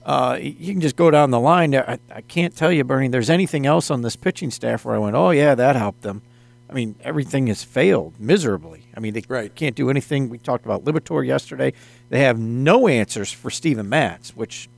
Uh, 0.04 0.38
you 0.40 0.74
can 0.74 0.82
just 0.82 0.96
go 0.96 1.10
down 1.10 1.32
the 1.32 1.40
line. 1.40 1.76
I, 1.76 1.98
I 2.14 2.22
can't 2.22 2.56
tell 2.56 2.72
you, 2.72 2.84
Bernie, 2.84 3.08
there's 3.08 3.30
anything 3.30 3.66
else 3.66 3.90
on 3.90 4.04
this 4.04 4.16
pitching 4.16 4.52
staff 4.52 4.86
where 4.86 4.96
I 4.96 5.00
went, 5.00 5.16
oh, 5.16 5.32
yeah, 5.32 5.56
that 5.56 5.76
helped 5.76 6.04
them. 6.04 6.22
I 6.70 6.74
mean, 6.74 6.96
everything 7.02 7.48
has 7.48 7.64
failed 7.64 8.20
miserably. 8.20 8.85
I 8.96 9.00
mean, 9.00 9.14
they 9.14 9.24
right. 9.28 9.54
can't 9.54 9.76
do 9.76 9.90
anything. 9.90 10.30
We 10.30 10.38
talked 10.38 10.66
about 10.66 10.86
Liberatore 10.86 11.26
yesterday. 11.26 11.74
They 12.10 12.22
have 12.22 12.40
no 12.40 12.88
answers 12.88 13.32
for 13.32 13.50
Steven 13.50 13.90
Matz, 13.90 14.36
which 14.36 14.70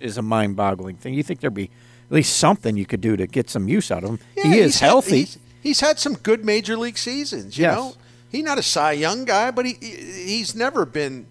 is 0.00 0.16
a 0.18 0.22
mind 0.22 0.56
boggling 0.56 0.96
thing. 0.96 1.14
You 1.14 1.22
think 1.22 1.40
there'd 1.40 1.54
be 1.54 1.70
at 2.10 2.12
least 2.12 2.36
something 2.36 2.76
you 2.76 2.86
could 2.86 3.00
do 3.00 3.16
to 3.16 3.26
get 3.26 3.50
some 3.50 3.68
use 3.68 3.90
out 3.90 4.04
of 4.04 4.10
him. 4.10 4.18
Yeah, 4.36 4.44
he 4.44 4.58
is 4.58 4.80
healthy. 4.80 5.10
Had, 5.10 5.18
he's, 5.18 5.38
he's, 5.62 5.80
had 5.80 5.98
some 5.98 6.14
good 6.14 6.44
major 6.44 6.76
league 6.76 6.98
seasons, 6.98 7.58
you 7.58 7.62
yes. 7.62 7.76
know? 7.76 7.94
He's 8.30 8.44
not 8.44 8.58
a 8.58 8.62
Cy 8.62 8.92
Young 8.92 9.24
guy, 9.24 9.52
but 9.52 9.64
he 9.64 9.74
he's 9.74 10.56
never 10.56 10.84
been 10.84 11.26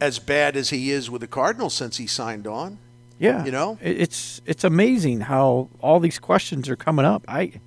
as 0.00 0.18
bad 0.18 0.56
as 0.56 0.70
he 0.70 0.90
is 0.90 1.10
with 1.10 1.20
the 1.20 1.26
Cardinals 1.26 1.74
since 1.74 1.98
he 1.98 2.06
signed 2.06 2.46
on. 2.46 2.78
Yeah, 3.18 3.44
you 3.44 3.50
know, 3.50 3.78
it's 3.82 4.40
it's 4.46 4.64
amazing 4.64 5.20
how 5.20 5.68
all 5.80 6.00
these 6.00 6.18
questions 6.18 6.68
are 6.70 6.76
coming 6.76 7.04
up. 7.04 7.24
I, 7.28 7.60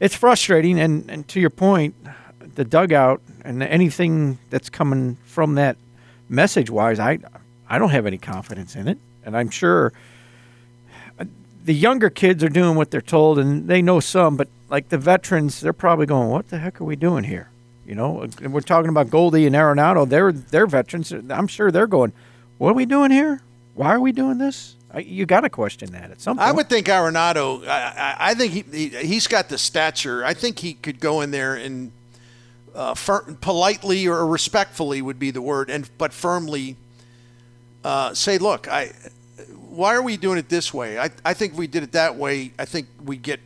it's 0.00 0.16
frustrating, 0.16 0.80
and 0.80 1.08
and 1.08 1.28
to 1.28 1.38
your 1.38 1.50
point, 1.50 1.94
the 2.54 2.64
dugout 2.64 3.20
and 3.44 3.62
anything 3.62 4.38
that's 4.50 4.68
coming 4.70 5.16
from 5.24 5.54
that 5.56 5.76
message 6.28 6.70
wise, 6.70 6.98
I 6.98 7.18
I 7.68 7.78
don't 7.78 7.90
have 7.90 8.06
any 8.06 8.18
confidence 8.18 8.76
in 8.76 8.88
it, 8.88 8.98
and 9.24 9.36
I'm 9.36 9.50
sure 9.50 9.92
uh, 11.18 11.24
the 11.64 11.74
younger 11.74 12.10
kids 12.10 12.44
are 12.44 12.48
doing 12.48 12.76
what 12.76 12.90
they're 12.90 13.00
told, 13.00 13.38
and 13.38 13.68
they 13.68 13.82
know 13.82 14.00
some, 14.00 14.36
but 14.36 14.48
like 14.68 14.88
the 14.88 14.98
veterans, 14.98 15.60
they're 15.60 15.72
probably 15.72 16.06
going, 16.06 16.28
"What 16.30 16.48
the 16.48 16.58
heck 16.58 16.80
are 16.80 16.84
we 16.84 16.96
doing 16.96 17.24
here?" 17.24 17.50
You 17.86 17.94
know, 17.94 18.22
and 18.22 18.52
we're 18.52 18.60
talking 18.60 18.88
about 18.88 19.10
Goldie 19.10 19.46
and 19.46 19.54
Arenado. 19.54 20.08
They're 20.08 20.32
they're 20.32 20.66
veterans. 20.66 21.12
I'm 21.12 21.46
sure 21.46 21.70
they're 21.70 21.86
going, 21.86 22.12
"What 22.58 22.70
are 22.70 22.74
we 22.74 22.86
doing 22.86 23.10
here? 23.10 23.42
Why 23.74 23.94
are 23.94 24.00
we 24.00 24.12
doing 24.12 24.38
this?" 24.38 24.74
You 24.96 25.26
got 25.26 25.40
to 25.40 25.50
question 25.50 25.92
that 25.92 26.10
at 26.10 26.22
some 26.22 26.38
point. 26.38 26.48
I 26.48 26.52
would 26.52 26.68
think 26.70 26.86
Arenado. 26.86 27.66
I, 27.68 28.16
I 28.18 28.34
think 28.34 28.52
he, 28.52 28.88
he 28.88 29.14
has 29.14 29.26
got 29.26 29.50
the 29.50 29.58
stature. 29.58 30.24
I 30.24 30.32
think 30.32 30.58
he 30.60 30.72
could 30.72 31.00
go 31.00 31.20
in 31.20 31.32
there 31.32 31.54
and 31.54 31.92
uh, 32.76 32.94
fir- 32.94 33.36
politely 33.40 34.06
or 34.06 34.26
respectfully 34.26 35.02
would 35.02 35.18
be 35.18 35.30
the 35.30 35.42
word, 35.42 35.70
and 35.70 35.88
but 35.98 36.12
firmly 36.12 36.76
uh, 37.82 38.14
say, 38.14 38.38
"Look, 38.38 38.68
I. 38.68 38.92
Why 39.68 39.94
are 39.94 40.00
we 40.02 40.16
doing 40.16 40.38
it 40.38 40.48
this 40.48 40.72
way? 40.72 40.98
I, 40.98 41.10
I 41.22 41.34
think 41.34 41.52
if 41.52 41.58
we 41.58 41.66
did 41.66 41.82
it 41.82 41.92
that 41.92 42.16
way, 42.16 42.52
I 42.58 42.64
think 42.64 42.86
we 43.04 43.18
get. 43.18 43.40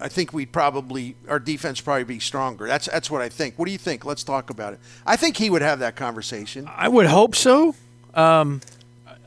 I 0.00 0.08
think 0.08 0.32
we'd 0.32 0.50
probably 0.52 1.14
our 1.28 1.38
defense 1.38 1.80
probably 1.80 2.04
be 2.04 2.20
stronger. 2.20 2.66
That's 2.66 2.86
that's 2.86 3.10
what 3.10 3.20
I 3.20 3.28
think. 3.28 3.58
What 3.58 3.66
do 3.66 3.72
you 3.72 3.78
think? 3.78 4.04
Let's 4.04 4.24
talk 4.24 4.50
about 4.50 4.74
it. 4.74 4.80
I 5.04 5.16
think 5.16 5.36
he 5.36 5.50
would 5.50 5.62
have 5.62 5.80
that 5.80 5.96
conversation. 5.96 6.68
I 6.74 6.88
would 6.88 7.06
hope 7.06 7.34
so. 7.34 7.74
Um, 8.14 8.60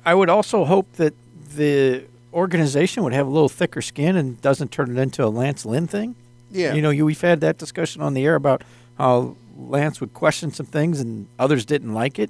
I 0.06 0.14
would 0.14 0.30
also 0.30 0.66
hope 0.66 0.92
that 0.94 1.14
the 1.56 2.06
organization 2.34 3.04
would 3.04 3.14
have 3.14 3.28
a 3.28 3.30
little 3.30 3.50
thicker 3.50 3.82
skin 3.82 4.16
and 4.16 4.42
doesn't 4.42 4.72
turn 4.72 4.96
it 4.96 5.02
into 5.02 5.24
a 5.26 5.28
Lance 5.28 5.66
Lynn 5.66 5.88
thing. 5.88 6.16
Yeah. 6.52 6.74
You 6.74 6.82
know, 6.82 6.90
you, 6.90 7.06
we've 7.06 7.20
had 7.20 7.42
that 7.42 7.58
discussion 7.58 8.02
on 8.02 8.14
the 8.14 8.26
air 8.26 8.36
about 8.36 8.64
how 8.98 9.36
Lance 9.58 10.00
would 10.00 10.14
question 10.14 10.52
some 10.52 10.66
things 10.66 11.00
and 11.00 11.28
others 11.40 11.66
didn't 11.66 11.94
like 11.94 12.20
it. 12.20 12.30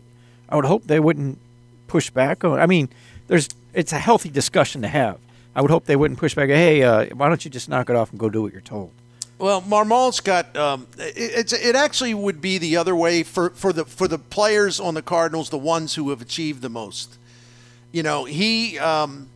I 0.49 0.55
would 0.55 0.65
hope 0.65 0.85
they 0.85 0.99
wouldn't 0.99 1.39
push 1.87 2.09
back 2.09 2.43
on. 2.43 2.59
I 2.59 2.65
mean, 2.65 2.89
there's 3.27 3.49
it's 3.73 3.91
a 3.91 3.99
healthy 3.99 4.29
discussion 4.29 4.81
to 4.81 4.87
have. 4.87 5.19
I 5.55 5.61
would 5.61 5.71
hope 5.71 5.85
they 5.85 5.95
wouldn't 5.95 6.19
push 6.19 6.35
back. 6.35 6.49
Hey, 6.49 6.83
uh, 6.83 7.07
why 7.15 7.27
don't 7.27 7.43
you 7.43 7.51
just 7.51 7.67
knock 7.67 7.89
it 7.89 7.95
off 7.95 8.11
and 8.11 8.19
go 8.19 8.29
do 8.29 8.41
what 8.41 8.51
you're 8.51 8.61
told? 8.61 8.91
Well, 9.39 9.61
Marmol's 9.61 10.19
got 10.19 10.55
um, 10.57 10.87
it, 10.97 11.53
it 11.53 11.75
actually 11.75 12.13
would 12.13 12.41
be 12.41 12.57
the 12.57 12.77
other 12.77 12.95
way 12.95 13.23
for, 13.23 13.51
for 13.51 13.71
the 13.71 13.85
for 13.85 14.07
the 14.07 14.17
players 14.17 14.79
on 14.79 14.93
the 14.93 15.01
Cardinals, 15.01 15.49
the 15.49 15.57
ones 15.57 15.95
who 15.95 16.09
have 16.09 16.21
achieved 16.21 16.61
the 16.61 16.69
most 16.69 17.17
you 17.91 18.03
know, 18.03 18.25
he, 18.25 18.77
um, 18.79 19.29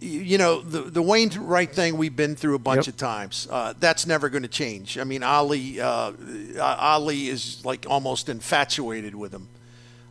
you 0.00 0.38
know, 0.38 0.62
the 0.62 0.82
the 0.82 1.02
Wainwright 1.02 1.72
thing 1.72 1.98
we've 1.98 2.16
been 2.16 2.34
through 2.34 2.54
a 2.54 2.58
bunch 2.58 2.86
yep. 2.86 2.94
of 2.94 2.96
times. 2.96 3.46
Uh, 3.50 3.74
that's 3.78 4.06
never 4.06 4.28
going 4.28 4.42
to 4.42 4.48
change. 4.48 4.98
I 4.98 5.04
mean, 5.04 5.22
Ali, 5.22 5.80
uh, 5.80 6.12
Ali 6.58 7.28
is 7.28 7.62
like 7.64 7.86
almost 7.88 8.28
infatuated 8.28 9.14
with 9.14 9.32
him 9.32 9.48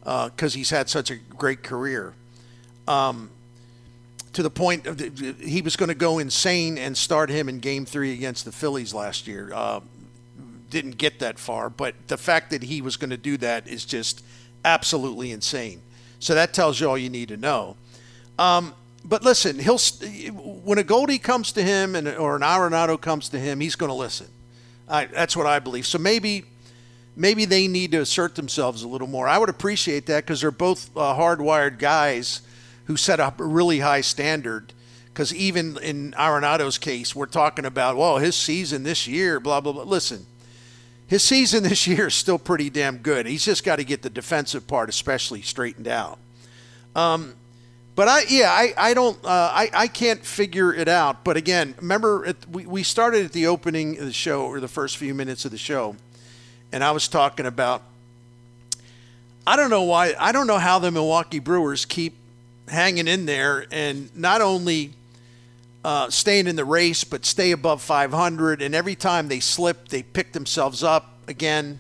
because 0.02 0.56
uh, 0.56 0.58
he's 0.58 0.70
had 0.70 0.90
such 0.90 1.10
a 1.10 1.16
great 1.16 1.64
career. 1.64 2.14
Um, 2.88 3.32
to 4.34 4.44
the 4.44 4.50
point 4.52 4.86
of 4.86 4.98
the, 4.98 5.34
he 5.44 5.62
was 5.62 5.76
going 5.76 5.90
to 5.90 5.96
go 5.96 6.20
insane 6.20 6.78
and 6.78 6.96
start 6.96 7.32
him 7.32 7.50
in 7.50 7.60
Game 7.60 7.86
Three 7.86 8.14
against 8.14 8.46
the 8.46 8.52
Phillies 8.52 8.94
last 8.94 9.28
year. 9.28 9.52
Uh, 9.54 9.80
didn't 10.70 10.98
get 11.00 11.18
that 11.18 11.40
far, 11.40 11.68
but 11.68 11.96
the 12.08 12.18
fact 12.18 12.52
that 12.52 12.62
he 12.62 12.80
was 12.82 12.96
going 12.96 13.10
to 13.10 13.18
do 13.18 13.38
that 13.38 13.68
is 13.68 13.86
just 13.86 14.24
absolutely 14.64 15.32
insane. 15.32 15.82
So 16.20 16.36
that 16.36 16.54
tells 16.54 16.80
you 16.80 16.88
all 16.88 16.98
you 16.98 17.10
need 17.10 17.30
to 17.30 17.38
know. 17.38 17.76
Um, 18.38 18.76
but 19.10 19.24
listen, 19.24 19.58
he'll 19.58 19.80
when 20.64 20.78
a 20.78 20.84
Goldie 20.84 21.18
comes 21.18 21.52
to 21.54 21.64
him 21.64 21.96
and 21.96 22.08
or 22.08 22.36
an 22.36 22.44
Arenado 22.44 23.02
comes 23.02 23.28
to 23.30 23.40
him, 23.40 23.60
he's 23.60 23.76
going 23.76 23.90
to 23.90 23.96
listen. 23.96 24.28
I, 24.88 25.06
that's 25.06 25.36
what 25.36 25.48
I 25.48 25.58
believe. 25.58 25.88
So 25.88 25.98
maybe 25.98 26.46
maybe 27.16 27.46
they 27.46 27.68
need 27.68 27.92
to 27.92 28.02
assert 28.02 28.36
themselves 28.36 28.84
a 28.84 28.88
little 28.88 29.08
more. 29.08 29.28
I 29.28 29.40
would 29.40 29.50
appreciate 29.50 30.06
that 30.06 30.26
because 30.26 30.42
they're 30.42 30.52
both 30.52 30.96
uh, 30.96 31.16
hardwired 31.16 31.80
guys 31.80 32.42
who 32.86 32.96
set 32.96 33.20
up 33.20 33.40
a 33.40 33.46
really 33.46 33.80
high 33.80 34.02
standard. 34.02 34.74
Because 35.08 35.34
even 35.34 35.78
in 35.80 36.14
Arenado's 36.14 36.78
case, 36.78 37.16
we're 37.16 37.26
talking 37.26 37.66
about 37.66 37.98
well, 37.98 38.20
his 38.20 38.36
season 38.36 38.84
this 38.84 39.08
year, 39.08 39.40
blah 39.40 39.60
blah 39.60 39.74
blah. 39.74 39.84
Listen, 39.84 40.28
his 41.08 41.24
season 41.24 41.64
this 41.68 41.88
year 41.88 42.08
is 42.08 42.14
still 42.14 42.38
pretty 42.38 42.70
damn 42.70 42.98
good. 42.98 43.26
He's 43.26 43.44
just 43.44 43.64
got 43.64 43.78
to 43.78 43.84
get 43.84 44.04
the 44.04 44.10
defensive 44.12 44.68
part, 44.68 44.88
especially 44.88 45.42
straightened 45.42 45.88
out. 45.88 46.20
Um, 46.96 47.34
but 48.00 48.08
I, 48.08 48.22
yeah, 48.30 48.50
I, 48.50 48.74
I 48.78 48.94
don't, 48.94 49.18
uh, 49.26 49.52
I, 49.52 49.70
I 49.74 49.88
can't 49.88 50.26
figure 50.26 50.74
it 50.74 50.88
out. 50.88 51.26
But 51.26 51.36
again, 51.36 51.76
remember, 51.82 52.28
at, 52.28 52.50
we, 52.50 52.66
we 52.66 52.82
started 52.82 53.26
at 53.26 53.34
the 53.34 53.48
opening 53.48 54.00
of 54.00 54.06
the 54.06 54.14
show 54.14 54.44
or 54.44 54.62
the 54.62 54.70
first 54.70 54.96
few 54.96 55.14
minutes 55.14 55.44
of 55.44 55.52
the 55.52 55.58
show, 55.58 55.98
and 56.72 56.82
I 56.82 56.92
was 56.92 57.10
talking 57.10 57.46
about, 57.46 57.82
I 59.46 59.58
don't 59.58 59.70
know 59.70 59.84
why, 59.84 60.14
I 60.18 60.32
don't 60.32 60.48
know 60.48 60.60
how 60.60 60.80
the 60.80 60.92
Milwaukee 60.92 61.40
Brewers 61.40 61.84
keep 61.84 62.14
hanging 62.70 63.10
in 63.10 63.26
there 63.26 63.66
and 63.70 64.16
not 64.16 64.40
only 64.40 64.94
uh, 65.84 66.10
staying 66.10 66.48
in 66.48 66.56
the 66.56 66.64
race, 66.64 67.04
but 67.04 67.26
stay 67.26 67.52
above 67.52 67.82
500. 67.82 68.62
And 68.62 68.74
every 68.74 68.96
time 68.96 69.28
they 69.28 69.42
slip, 69.42 69.90
they 69.90 70.04
pick 70.04 70.32
themselves 70.32 70.84
up 70.84 71.18
again. 71.28 71.80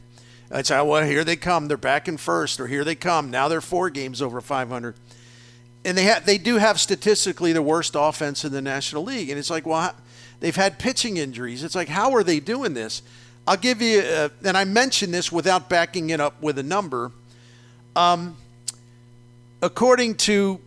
It's 0.51 0.69
like, 0.69 0.86
well, 0.86 1.05
here 1.05 1.23
they 1.23 1.38
come. 1.38 1.69
They're 1.69 1.77
back 1.77 2.10
in 2.10 2.17
first, 2.17 2.60
or 2.60 2.67
here 2.67 2.84
they 2.84 2.95
come. 2.95 3.32
Now 3.32 3.47
they're 3.47 3.62
four 3.62 3.89
games 3.89 4.21
over 4.21 4.41
500. 4.41 4.95
And 5.86 5.98
they 5.98 6.04
have, 6.04 6.26
they 6.26 6.38
do 6.38 6.58
have 6.58 6.80
statistically 6.80 7.54
the 7.54 7.62
worst 7.62 7.96
offense 7.98 8.44
in 8.44 8.52
the 8.52 8.62
National 8.62 9.04
League. 9.04 9.30
And 9.30 9.39
it's 9.39 9.50
like, 9.50 9.65
well, 9.65 9.94
they've 10.39 10.56
had 10.56 10.78
pitching 10.78 11.18
injuries. 11.18 11.63
It's 11.63 11.76
like, 11.76 11.88
how 11.88 12.13
are 12.13 12.24
they 12.24 12.39
doing 12.39 12.74
this? 12.74 13.02
I'll 13.48 13.58
give 13.58 13.82
you, 13.82 14.02
uh, 14.02 14.30
and 14.44 14.58
I 14.58 14.65
mentioned 14.65 15.13
this 15.13 15.32
without 15.32 15.70
backing 15.70 16.10
it 16.10 16.20
up 16.20 16.42
with 16.42 16.60
a 16.60 16.63
number. 16.63 17.12
Um, 17.96 18.38
according 19.62 20.15
to 20.15 20.60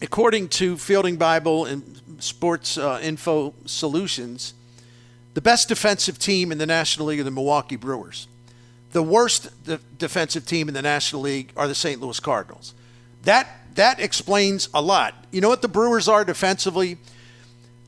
according 0.00 0.48
to 0.48 0.76
Fielding 0.76 1.16
Bible 1.16 1.64
and 1.64 2.00
Sports 2.20 2.78
uh, 2.78 3.00
Info 3.02 3.54
Solutions, 3.66 4.54
the 5.34 5.40
best 5.40 5.68
defensive 5.68 6.18
team 6.18 6.52
in 6.52 6.58
the 6.58 6.66
National 6.66 7.08
League 7.08 7.20
are 7.20 7.24
the 7.24 7.30
Milwaukee 7.30 7.76
Brewers. 7.76 8.28
The 8.92 9.02
worst 9.02 9.64
de- 9.64 9.80
defensive 9.98 10.46
team 10.46 10.68
in 10.68 10.74
the 10.74 10.82
National 10.82 11.22
League 11.22 11.52
are 11.56 11.68
the 11.68 11.74
St. 11.74 12.00
Louis 12.00 12.18
Cardinals. 12.18 12.74
That 13.24 13.48
that 13.78 13.98
explains 14.00 14.68
a 14.72 14.82
lot. 14.82 15.14
You 15.30 15.40
know 15.40 15.48
what 15.48 15.62
the 15.62 15.68
Brewers 15.68 16.08
are 16.08 16.24
defensively? 16.24 16.98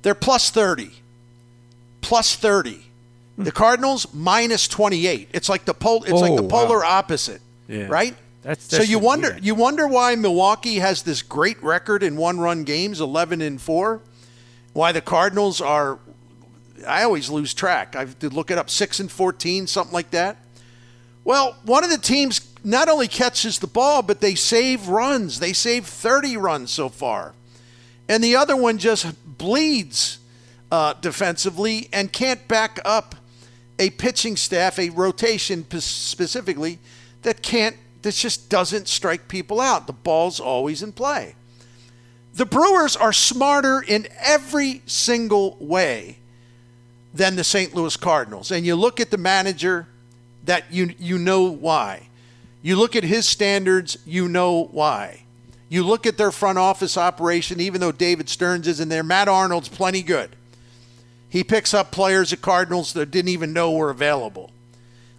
They're 0.02 0.14
plus 0.14 0.50
30. 0.50 0.90
Plus 2.00 2.34
30. 2.34 2.86
The 3.38 3.52
Cardinals 3.52 4.12
minus 4.12 4.68
28. 4.68 5.30
It's 5.32 5.48
like 5.48 5.64
the 5.64 5.72
pol- 5.72 6.04
it's 6.04 6.12
oh, 6.12 6.16
like 6.16 6.36
the 6.36 6.42
oh, 6.42 6.48
polar 6.48 6.80
wow. 6.80 6.98
opposite. 6.98 7.40
Yeah. 7.68 7.86
Right? 7.88 8.14
That's, 8.42 8.66
that's 8.66 8.84
so 8.84 8.90
you 8.90 8.98
wonder 8.98 9.38
you 9.40 9.54
wonder 9.54 9.86
why 9.86 10.14
Milwaukee 10.14 10.78
has 10.78 11.02
this 11.02 11.22
great 11.22 11.62
record 11.62 12.02
in 12.02 12.16
one-run 12.16 12.64
games, 12.64 13.00
11 13.00 13.40
and 13.40 13.60
4 13.60 14.02
why 14.72 14.92
the 14.92 15.00
Cardinals 15.00 15.60
are. 15.60 15.98
I 16.86 17.02
always 17.02 17.28
lose 17.28 17.52
track. 17.52 17.94
I 17.94 18.00
have 18.00 18.18
to 18.20 18.30
look 18.30 18.50
it 18.50 18.58
up. 18.58 18.70
Six 18.70 19.00
and 19.00 19.10
fourteen, 19.10 19.66
something 19.66 19.92
like 19.92 20.10
that. 20.10 20.36
Well, 21.24 21.56
one 21.64 21.84
of 21.84 21.90
the 21.90 21.98
teams 21.98 22.40
not 22.64 22.88
only 22.88 23.08
catches 23.08 23.58
the 23.58 23.66
ball, 23.66 24.02
but 24.02 24.20
they 24.20 24.34
save 24.34 24.88
runs. 24.88 25.40
They 25.40 25.52
save 25.52 25.86
30 25.86 26.36
runs 26.36 26.70
so 26.70 26.88
far. 26.88 27.34
And 28.08 28.22
the 28.22 28.36
other 28.36 28.56
one 28.56 28.78
just 28.78 29.06
bleeds 29.38 30.18
uh, 30.70 30.94
defensively 30.94 31.88
and 31.92 32.12
can't 32.12 32.46
back 32.48 32.78
up 32.84 33.14
a 33.78 33.90
pitching 33.90 34.36
staff, 34.36 34.78
a 34.78 34.90
rotation 34.90 35.64
specifically, 35.80 36.78
that 37.22 37.42
can't, 37.42 37.76
that 38.02 38.14
just 38.14 38.50
doesn't 38.50 38.88
strike 38.88 39.28
people 39.28 39.60
out. 39.60 39.86
The 39.86 39.92
ball's 39.92 40.38
always 40.40 40.82
in 40.82 40.92
play. 40.92 41.34
The 42.34 42.46
Brewers 42.46 42.96
are 42.96 43.12
smarter 43.12 43.82
in 43.82 44.06
every 44.20 44.82
single 44.86 45.56
way 45.58 46.18
than 47.12 47.36
the 47.36 47.44
St. 47.44 47.74
Louis 47.74 47.96
Cardinals. 47.96 48.50
And 48.50 48.64
you 48.64 48.76
look 48.76 49.00
at 49.00 49.10
the 49.10 49.18
manager, 49.18 49.88
that 50.44 50.72
you 50.72 50.94
you 50.98 51.18
know 51.18 51.42
why. 51.42 52.08
You 52.62 52.76
look 52.76 52.94
at 52.94 53.04
his 53.04 53.26
standards, 53.26 53.96
you 54.04 54.28
know 54.28 54.64
why. 54.64 55.24
You 55.68 55.84
look 55.84 56.04
at 56.06 56.18
their 56.18 56.32
front 56.32 56.58
office 56.58 56.96
operation, 56.96 57.60
even 57.60 57.80
though 57.80 57.92
David 57.92 58.28
Stearns 58.28 58.66
is 58.66 58.80
in 58.80 58.88
there, 58.88 59.02
Matt 59.02 59.28
Arnold's 59.28 59.68
plenty 59.68 60.02
good. 60.02 60.34
He 61.28 61.44
picks 61.44 61.72
up 61.72 61.92
players 61.92 62.32
at 62.32 62.42
Cardinals 62.42 62.92
that 62.94 63.10
didn't 63.10 63.28
even 63.28 63.52
know 63.52 63.70
were 63.72 63.90
available, 63.90 64.50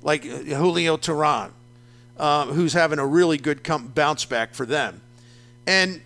like 0.02 0.26
uh, 0.26 0.40
Julio 0.40 0.98
Teheran, 0.98 1.52
uh, 2.18 2.48
who's 2.48 2.74
having 2.74 3.00
a 3.00 3.08
really 3.08 3.38
good 3.38 3.64
bounce 3.96 4.26
back 4.26 4.54
for 4.54 4.66
them. 4.66 5.02
And 5.66 6.02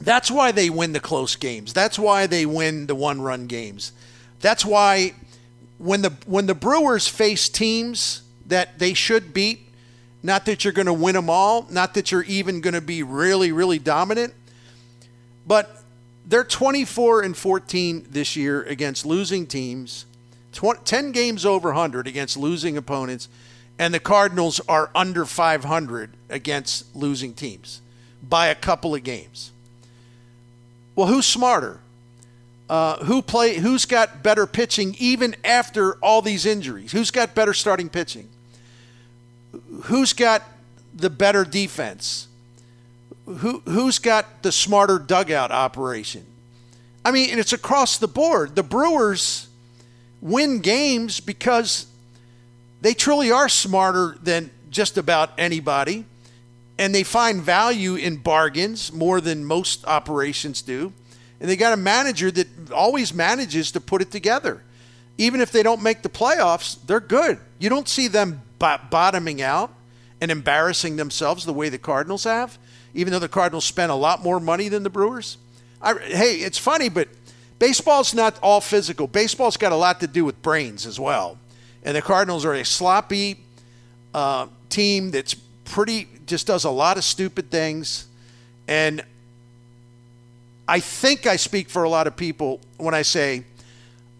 that's 0.00 0.30
why 0.30 0.50
they 0.50 0.70
win 0.70 0.92
the 0.92 1.00
close 1.00 1.36
games. 1.36 1.74
That's 1.74 1.98
why 1.98 2.26
they 2.26 2.46
win 2.46 2.86
the 2.86 2.94
one-run 2.94 3.48
games. 3.48 3.92
That's 4.40 4.64
why 4.64 5.14
when 5.76 6.02
the 6.02 6.10
when 6.26 6.46
the 6.46 6.54
Brewers 6.54 7.06
face 7.06 7.48
teams 7.48 8.22
that 8.46 8.78
they 8.78 8.94
should 8.94 9.34
beat, 9.34 9.67
not 10.22 10.46
that 10.46 10.64
you're 10.64 10.72
going 10.72 10.86
to 10.86 10.92
win 10.92 11.14
them 11.14 11.30
all, 11.30 11.66
not 11.70 11.94
that 11.94 12.10
you're 12.10 12.24
even 12.24 12.60
going 12.60 12.74
to 12.74 12.80
be 12.80 13.02
really 13.02 13.52
really 13.52 13.78
dominant, 13.78 14.34
but 15.46 15.82
they're 16.26 16.44
24 16.44 17.22
and 17.22 17.36
14 17.36 18.06
this 18.10 18.36
year 18.36 18.62
against 18.62 19.06
losing 19.06 19.46
teams, 19.46 20.04
20, 20.52 20.80
10 20.84 21.12
games 21.12 21.46
over 21.46 21.70
100 21.70 22.06
against 22.06 22.36
losing 22.36 22.76
opponents, 22.76 23.28
and 23.78 23.94
the 23.94 24.00
Cardinals 24.00 24.60
are 24.68 24.90
under 24.94 25.24
500 25.24 26.10
against 26.28 26.94
losing 26.94 27.32
teams 27.32 27.80
by 28.22 28.48
a 28.48 28.54
couple 28.54 28.94
of 28.94 29.04
games. 29.04 29.52
Well, 30.94 31.06
who's 31.06 31.26
smarter? 31.26 31.80
Uh, 32.68 33.04
who 33.04 33.22
play? 33.22 33.54
Who's 33.56 33.86
got 33.86 34.22
better 34.22 34.46
pitching 34.46 34.96
even 34.98 35.36
after 35.44 35.94
all 35.96 36.20
these 36.20 36.44
injuries? 36.44 36.92
Who's 36.92 37.10
got 37.10 37.34
better 37.34 37.54
starting 37.54 37.88
pitching? 37.88 38.28
Who's 39.84 40.12
got 40.12 40.42
the 40.94 41.10
better 41.10 41.44
defense? 41.44 42.28
Who 43.24 43.60
who's 43.66 43.98
got 43.98 44.42
the 44.42 44.52
smarter 44.52 44.98
dugout 44.98 45.50
operation? 45.50 46.26
I 47.04 47.10
mean, 47.10 47.30
and 47.30 47.38
it's 47.38 47.52
across 47.52 47.98
the 47.98 48.08
board. 48.08 48.56
The 48.56 48.62
Brewers 48.62 49.48
win 50.20 50.60
games 50.60 51.20
because 51.20 51.86
they 52.80 52.94
truly 52.94 53.30
are 53.30 53.48
smarter 53.48 54.16
than 54.22 54.50
just 54.70 54.98
about 54.98 55.30
anybody 55.38 56.04
and 56.78 56.94
they 56.94 57.02
find 57.02 57.42
value 57.42 57.96
in 57.96 58.16
bargains 58.16 58.92
more 58.92 59.20
than 59.20 59.44
most 59.44 59.84
operations 59.86 60.62
do. 60.62 60.92
And 61.40 61.50
they 61.50 61.56
got 61.56 61.72
a 61.72 61.76
manager 61.76 62.30
that 62.30 62.70
always 62.72 63.12
manages 63.12 63.72
to 63.72 63.80
put 63.80 64.00
it 64.00 64.10
together. 64.10 64.62
Even 65.18 65.40
if 65.40 65.50
they 65.50 65.62
don't 65.62 65.82
make 65.82 66.02
the 66.02 66.08
playoffs, 66.08 66.78
they're 66.86 67.00
good. 67.00 67.38
You 67.58 67.68
don't 67.68 67.88
see 67.88 68.08
them 68.08 68.42
bottoming 68.58 69.42
out 69.42 69.72
and 70.20 70.30
embarrassing 70.30 70.96
themselves 70.96 71.44
the 71.44 71.52
way 71.52 71.68
the 71.68 71.78
Cardinals 71.78 72.24
have, 72.24 72.58
even 72.94 73.12
though 73.12 73.18
the 73.18 73.28
Cardinals 73.28 73.64
spent 73.64 73.92
a 73.92 73.94
lot 73.94 74.22
more 74.22 74.40
money 74.40 74.68
than 74.68 74.82
the 74.82 74.90
Brewers. 74.90 75.38
I, 75.80 75.94
hey, 75.94 76.36
it's 76.36 76.58
funny, 76.58 76.88
but 76.88 77.08
baseball's 77.58 78.14
not 78.14 78.38
all 78.42 78.60
physical. 78.60 79.06
Baseball's 79.06 79.56
got 79.56 79.72
a 79.72 79.76
lot 79.76 80.00
to 80.00 80.06
do 80.06 80.24
with 80.24 80.42
brains 80.42 80.86
as 80.86 80.98
well. 80.98 81.38
And 81.84 81.96
the 81.96 82.02
Cardinals 82.02 82.44
are 82.44 82.54
a 82.54 82.64
sloppy 82.64 83.38
uh, 84.12 84.48
team 84.68 85.10
that's 85.10 85.34
pretty 85.64 86.08
just 86.26 86.46
does 86.46 86.64
a 86.64 86.70
lot 86.70 86.96
of 86.96 87.04
stupid 87.04 87.50
things 87.50 88.06
and 88.66 89.02
I 90.68 90.80
think 90.80 91.26
I 91.26 91.36
speak 91.36 91.70
for 91.70 91.82
a 91.82 91.88
lot 91.88 92.06
of 92.06 92.16
people 92.16 92.60
when 92.76 92.94
I 92.94 93.02
say 93.02 93.44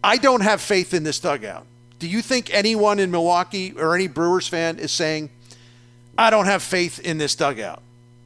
I 0.02 0.16
don't 0.16 0.40
have 0.40 0.62
faith 0.62 0.94
in 0.94 1.04
this 1.04 1.20
dugout. 1.20 1.66
Do 1.98 2.08
you 2.08 2.22
think 2.22 2.52
anyone 2.52 2.98
in 2.98 3.10
Milwaukee 3.10 3.72
or 3.72 3.94
any 3.94 4.06
Brewers 4.06 4.46
fan 4.46 4.78
is 4.78 4.92
saying 4.92 5.30
I 6.16 6.30
don't 6.30 6.46
have 6.46 6.62
faith 6.62 6.98
in 7.00 7.18
this 7.18 7.34
dugout? 7.34 7.82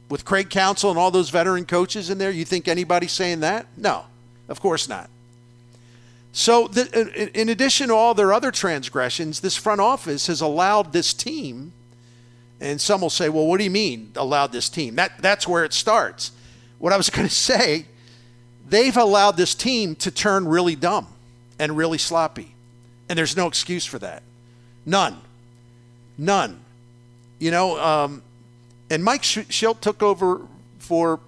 With 0.09 0.25
Craig 0.25 0.49
Counsell 0.49 0.91
and 0.91 0.99
all 0.99 1.11
those 1.11 1.29
veteran 1.29 1.65
coaches 1.65 2.09
in 2.09 2.17
there, 2.17 2.29
you 2.31 2.45
think 2.45 2.67
anybody's 2.67 3.11
saying 3.11 3.39
that? 3.39 3.65
No, 3.77 4.05
of 4.47 4.59
course 4.59 4.87
not. 4.87 5.09
So, 6.31 6.67
the, 6.67 7.31
in 7.39 7.49
addition 7.49 7.89
to 7.89 7.95
all 7.95 8.13
their 8.13 8.33
other 8.33 8.51
transgressions, 8.51 9.39
this 9.39 9.55
front 9.55 9.81
office 9.81 10.27
has 10.27 10.41
allowed 10.41 10.91
this 10.91 11.13
team 11.13 11.73
and 12.63 12.79
some 12.79 13.01
will 13.01 13.09
say, 13.09 13.27
well, 13.27 13.45
what 13.45 13.57
do 13.57 13.65
you 13.65 13.69
mean 13.69 14.13
allowed 14.15 14.53
this 14.53 14.69
team? 14.69 14.95
That, 14.95 15.17
that's 15.19 15.45
where 15.47 15.65
it 15.65 15.73
starts. 15.73 16.31
What 16.79 16.93
I 16.93 16.97
was 16.97 17.09
going 17.11 17.27
to 17.27 17.33
say, 17.33 17.85
they've 18.67 18.95
allowed 18.95 19.37
this 19.37 19.53
team 19.53 19.95
to 19.97 20.09
turn 20.09 20.47
really 20.47 20.75
dumb 20.75 21.07
and 21.59 21.75
really 21.75 21.97
sloppy. 21.97 22.55
And 23.09 23.17
there's 23.17 23.35
no 23.35 23.47
excuse 23.47 23.85
for 23.85 23.99
that. 23.99 24.23
None. 24.85 25.19
None. 26.17 26.59
You 27.39 27.51
know, 27.51 27.79
um, 27.79 28.23
And 28.89 29.03
Mike 29.03 29.23
Shildt 29.23 29.81
took 29.81 30.03
over 30.03 30.41
for 30.79 31.19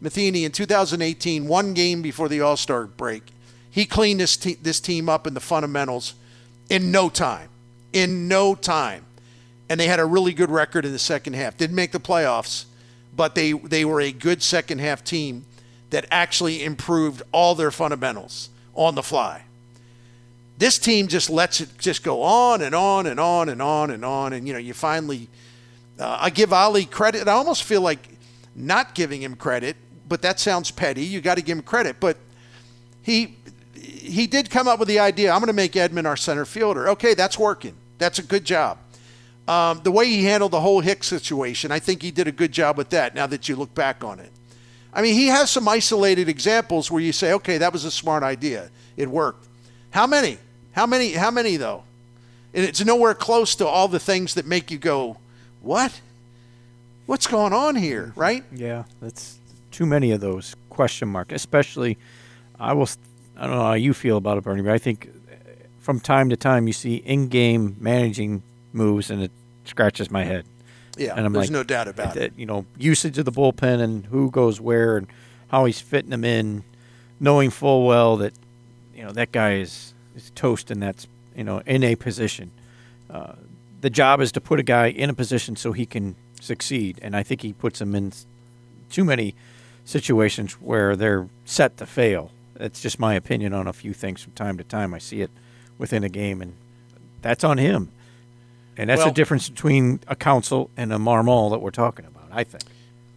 Matheny 0.00 0.44
in 0.44 0.52
2018, 0.52 1.48
one 1.48 1.74
game 1.74 2.02
before 2.02 2.28
the 2.28 2.40
All 2.40 2.56
Star 2.56 2.86
break. 2.86 3.22
He 3.70 3.84
cleaned 3.84 4.20
this, 4.20 4.36
te- 4.36 4.54
this 4.54 4.80
team 4.80 5.08
up 5.08 5.26
in 5.26 5.34
the 5.34 5.40
fundamentals 5.40 6.14
in 6.68 6.90
no 6.90 7.08
time. 7.08 7.48
In 7.92 8.28
no 8.28 8.54
time. 8.54 9.04
And 9.68 9.78
they 9.78 9.86
had 9.86 10.00
a 10.00 10.04
really 10.04 10.32
good 10.32 10.50
record 10.50 10.84
in 10.84 10.92
the 10.92 10.98
second 10.98 11.34
half. 11.34 11.56
Didn't 11.56 11.76
make 11.76 11.92
the 11.92 12.00
playoffs, 12.00 12.64
but 13.14 13.34
they, 13.34 13.52
they 13.52 13.84
were 13.84 14.00
a 14.00 14.12
good 14.12 14.42
second 14.42 14.78
half 14.78 15.04
team 15.04 15.44
that 15.90 16.06
actually 16.10 16.64
improved 16.64 17.22
all 17.32 17.54
their 17.54 17.70
fundamentals 17.70 18.48
on 18.74 18.94
the 18.94 19.02
fly. 19.02 19.42
This 20.58 20.78
team 20.78 21.06
just 21.06 21.30
lets 21.30 21.60
it 21.60 21.78
just 21.78 22.02
go 22.02 22.22
on 22.22 22.62
and 22.62 22.74
on 22.74 23.06
and 23.06 23.20
on 23.20 23.48
and 23.48 23.62
on 23.62 23.92
and 23.92 24.04
on. 24.04 24.32
And, 24.32 24.46
you 24.46 24.52
know, 24.52 24.58
you 24.58 24.74
finally, 24.74 25.28
uh, 26.00 26.18
I 26.20 26.30
give 26.30 26.52
Oli 26.52 26.84
credit. 26.84 27.28
I 27.28 27.32
almost 27.32 27.62
feel 27.62 27.80
like 27.80 28.18
not 28.56 28.96
giving 28.96 29.22
him 29.22 29.36
credit, 29.36 29.76
but 30.08 30.20
that 30.22 30.40
sounds 30.40 30.72
petty. 30.72 31.04
You 31.04 31.20
got 31.20 31.36
to 31.36 31.42
give 31.42 31.56
him 31.56 31.62
credit. 31.62 32.00
But 32.00 32.16
he, 33.02 33.36
he 33.72 34.26
did 34.26 34.50
come 34.50 34.66
up 34.66 34.80
with 34.80 34.88
the 34.88 34.98
idea 34.98 35.30
I'm 35.30 35.38
going 35.38 35.46
to 35.46 35.52
make 35.52 35.72
Edman 35.72 36.06
our 36.06 36.16
center 36.16 36.44
fielder. 36.44 36.88
Okay, 36.88 37.14
that's 37.14 37.38
working. 37.38 37.74
That's 37.98 38.18
a 38.18 38.24
good 38.24 38.44
job. 38.44 38.78
Um, 39.46 39.80
the 39.84 39.92
way 39.92 40.06
he 40.06 40.24
handled 40.24 40.50
the 40.50 40.60
whole 40.60 40.80
Hicks 40.80 41.06
situation, 41.06 41.70
I 41.70 41.78
think 41.78 42.02
he 42.02 42.10
did 42.10 42.26
a 42.26 42.32
good 42.32 42.50
job 42.50 42.76
with 42.76 42.90
that 42.90 43.14
now 43.14 43.28
that 43.28 43.48
you 43.48 43.54
look 43.54 43.74
back 43.74 44.02
on 44.02 44.18
it. 44.18 44.32
I 44.92 45.02
mean, 45.02 45.14
he 45.14 45.28
has 45.28 45.50
some 45.50 45.68
isolated 45.68 46.28
examples 46.28 46.90
where 46.90 47.00
you 47.00 47.12
say, 47.12 47.32
okay, 47.34 47.58
that 47.58 47.72
was 47.72 47.84
a 47.84 47.90
smart 47.90 48.24
idea. 48.24 48.70
It 48.96 49.08
worked. 49.08 49.46
How 49.90 50.06
many? 50.06 50.38
How 50.78 50.86
many? 50.86 51.10
How 51.10 51.32
many, 51.32 51.56
though? 51.56 51.82
And 52.54 52.64
it's 52.64 52.84
nowhere 52.84 53.12
close 53.12 53.56
to 53.56 53.66
all 53.66 53.88
the 53.88 53.98
things 53.98 54.34
that 54.34 54.46
make 54.46 54.70
you 54.70 54.78
go, 54.78 55.16
what? 55.60 56.00
What's 57.06 57.26
going 57.26 57.52
on 57.52 57.74
here, 57.74 58.12
right? 58.14 58.44
Yeah, 58.52 58.84
that's 59.00 59.40
too 59.72 59.86
many 59.86 60.12
of 60.12 60.20
those 60.20 60.54
question 60.70 61.08
mark. 61.08 61.32
Especially, 61.32 61.98
I 62.60 62.74
will 62.74 62.88
I 63.36 63.48
don't 63.48 63.56
know 63.56 63.62
how 63.62 63.72
you 63.72 63.92
feel 63.92 64.18
about 64.18 64.38
it, 64.38 64.44
Bernie, 64.44 64.62
but 64.62 64.70
I 64.70 64.78
think 64.78 65.08
uh, 65.08 65.34
from 65.80 65.98
time 65.98 66.30
to 66.30 66.36
time 66.36 66.68
you 66.68 66.72
see 66.72 66.94
in-game 66.94 67.74
managing 67.80 68.44
moves, 68.72 69.10
and 69.10 69.20
it 69.20 69.32
scratches 69.64 70.12
my 70.12 70.22
head. 70.22 70.44
Yeah, 70.96 71.14
and 71.16 71.26
I'm 71.26 71.32
there's 71.32 71.46
like, 71.46 71.52
no 71.52 71.64
doubt 71.64 71.88
about 71.88 72.16
it. 72.16 72.34
You 72.36 72.46
know, 72.46 72.66
usage 72.76 73.18
of 73.18 73.24
the 73.24 73.32
bullpen 73.32 73.80
and 73.80 74.06
who 74.06 74.30
goes 74.30 74.60
where 74.60 74.96
and 74.96 75.08
how 75.48 75.64
he's 75.64 75.80
fitting 75.80 76.10
them 76.10 76.24
in, 76.24 76.62
knowing 77.18 77.50
full 77.50 77.84
well 77.84 78.16
that 78.18 78.32
you 78.94 79.02
know 79.02 79.10
that 79.10 79.32
guy 79.32 79.54
is 79.54 79.92
is 80.18 80.30
toast 80.34 80.70
and 80.70 80.82
that's 80.82 81.06
you 81.36 81.44
know 81.44 81.62
in 81.66 81.82
a 81.82 81.96
position. 81.96 82.50
Uh, 83.10 83.32
the 83.80 83.90
job 83.90 84.20
is 84.20 84.32
to 84.32 84.40
put 84.40 84.58
a 84.58 84.62
guy 84.62 84.88
in 84.88 85.08
a 85.08 85.14
position 85.14 85.56
so 85.56 85.72
he 85.72 85.86
can 85.86 86.16
succeed, 86.40 86.98
and 87.00 87.16
I 87.16 87.22
think 87.22 87.42
he 87.42 87.52
puts 87.52 87.80
him 87.80 87.94
in 87.94 88.12
too 88.90 89.04
many 89.04 89.34
situations 89.84 90.54
where 90.54 90.96
they're 90.96 91.28
set 91.44 91.76
to 91.78 91.86
fail 91.86 92.30
that's 92.58 92.80
just 92.80 92.98
my 92.98 93.14
opinion 93.14 93.54
on 93.54 93.66
a 93.66 93.72
few 93.72 93.94
things 93.94 94.20
from 94.20 94.32
time 94.32 94.58
to 94.58 94.64
time. 94.64 94.92
I 94.92 94.98
see 94.98 95.22
it 95.22 95.30
within 95.78 96.04
a 96.04 96.08
game, 96.08 96.42
and 96.42 96.54
that's 97.22 97.44
on 97.44 97.56
him. 97.56 97.90
And 98.76 98.90
that's 98.90 98.98
well, 98.98 99.08
the 99.08 99.14
difference 99.14 99.48
between 99.48 100.00
a 100.08 100.16
Counsell 100.16 100.70
and 100.76 100.92
a 100.92 100.96
Marmol 100.96 101.50
that 101.50 101.60
we're 101.60 101.70
talking 101.70 102.04
about, 102.04 102.28
I 102.32 102.44
think. 102.44 102.64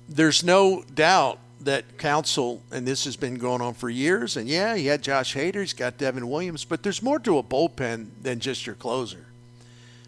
There's 0.07 0.43
no 0.43 0.83
doubt 0.93 1.39
that 1.65 1.97
Counsell, 1.97 2.61
and 2.71 2.87
this 2.87 3.05
has 3.05 3.15
been 3.15 3.35
going 3.35 3.61
on 3.61 3.73
for 3.73 3.89
years, 3.89 4.37
and 4.37 4.47
yeah, 4.47 4.75
he 4.75 4.87
had 4.87 5.01
Josh 5.01 5.35
Hader, 5.35 5.61
he's 5.61 5.73
got 5.73 5.97
Devin 5.97 6.27
Williams, 6.29 6.65
but 6.65 6.83
there's 6.83 7.01
more 7.01 7.19
to 7.19 7.37
a 7.37 7.43
bullpen 7.43 8.07
than 8.21 8.39
just 8.39 8.65
your 8.65 8.75
closer. 8.75 9.25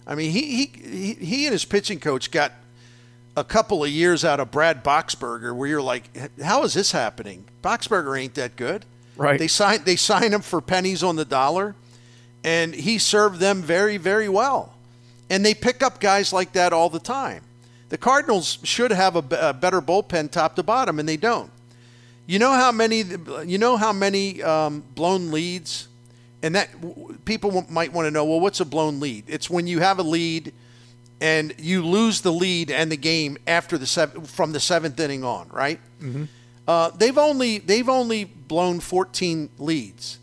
I 0.06 0.16
mean, 0.16 0.32
he, 0.32 0.66
he, 0.66 1.14
he 1.14 1.46
and 1.46 1.54
his 1.54 1.66
pitching 1.66 2.00
coach 2.00 2.32
got 2.32 2.52
a 3.36 3.44
couple 3.44 3.84
of 3.84 3.90
years 3.90 4.26
out 4.26 4.40
of 4.40 4.52
Brad 4.52 4.84
Boxberger 4.84 5.56
where 5.56 5.68
you're 5.68 5.82
like, 5.82 6.10
how 6.42 6.64
is 6.64 6.74
this 6.74 6.92
happening? 6.92 7.46
Boxberger 7.62 8.20
ain't 8.20 8.36
that 8.36 8.56
good. 8.56 8.86
Right. 9.16 9.40
They 9.40 9.48
signed 9.48 9.86
they 9.86 9.96
signed 9.96 10.34
him 10.34 10.42
for 10.42 10.60
pennies 10.60 11.04
on 11.04 11.16
the 11.16 11.26
dollar, 11.26 11.76
and 12.44 12.74
he 12.74 12.98
served 12.98 13.40
them 13.40 13.62
very 13.62 13.98
very 13.98 14.28
well. 14.28 14.74
And 15.30 15.46
they 15.46 15.54
pick 15.54 15.84
up 15.84 16.00
guys 16.00 16.34
like 16.34 16.54
that 16.54 16.74
all 16.74 16.90
the 16.90 17.00
time. 17.00 17.44
The 17.94 18.00
Cardinals 18.00 18.58
should 18.64 18.90
have 18.90 19.16
a, 19.16 19.50
a 19.50 19.54
better 19.54 19.80
bullpen 19.80 20.32
top 20.32 20.56
to 20.56 20.64
bottom, 20.64 20.98
and 20.98 21.08
they 21.08 21.16
don't. 21.16 21.52
You 22.26 22.40
know 22.40 22.52
how 22.52 22.72
many 22.72 23.04
you 23.46 23.60
know 23.60 23.78
how 23.78 23.94
many 23.94 24.42
um, 24.42 24.84
blown 24.96 25.30
leads, 25.30 25.90
and 26.42 26.56
that 26.56 26.70
people 27.24 27.64
might 27.70 27.94
want 27.94 28.08
to 28.08 28.10
know. 28.10 28.26
Well, 28.26 28.40
what's 28.40 28.60
a 28.60 28.66
blown 28.66 29.00
lead? 29.00 29.26
It's 29.28 29.48
when 29.48 29.68
you 29.68 29.80
have 29.82 30.00
a 30.00 30.02
lead 30.02 30.54
and 31.22 31.54
you 31.60 31.86
lose 31.86 32.22
the 32.22 32.34
lead 32.34 32.72
and 32.72 32.92
the 32.92 32.98
game 32.98 33.38
after 33.46 33.78
the 33.78 33.86
seven, 33.86 34.24
from 34.24 34.54
the 34.54 34.60
seventh 34.60 35.00
inning 35.00 35.24
on, 35.24 35.48
right? 35.50 35.80
Mm-hmm. 36.02 36.24
Uh, 36.68 36.90
they've 36.98 37.20
only 37.20 37.60
they've 37.60 37.90
only 37.90 38.24
blown 38.24 38.80
14 38.80 39.52
leads, 39.60 40.18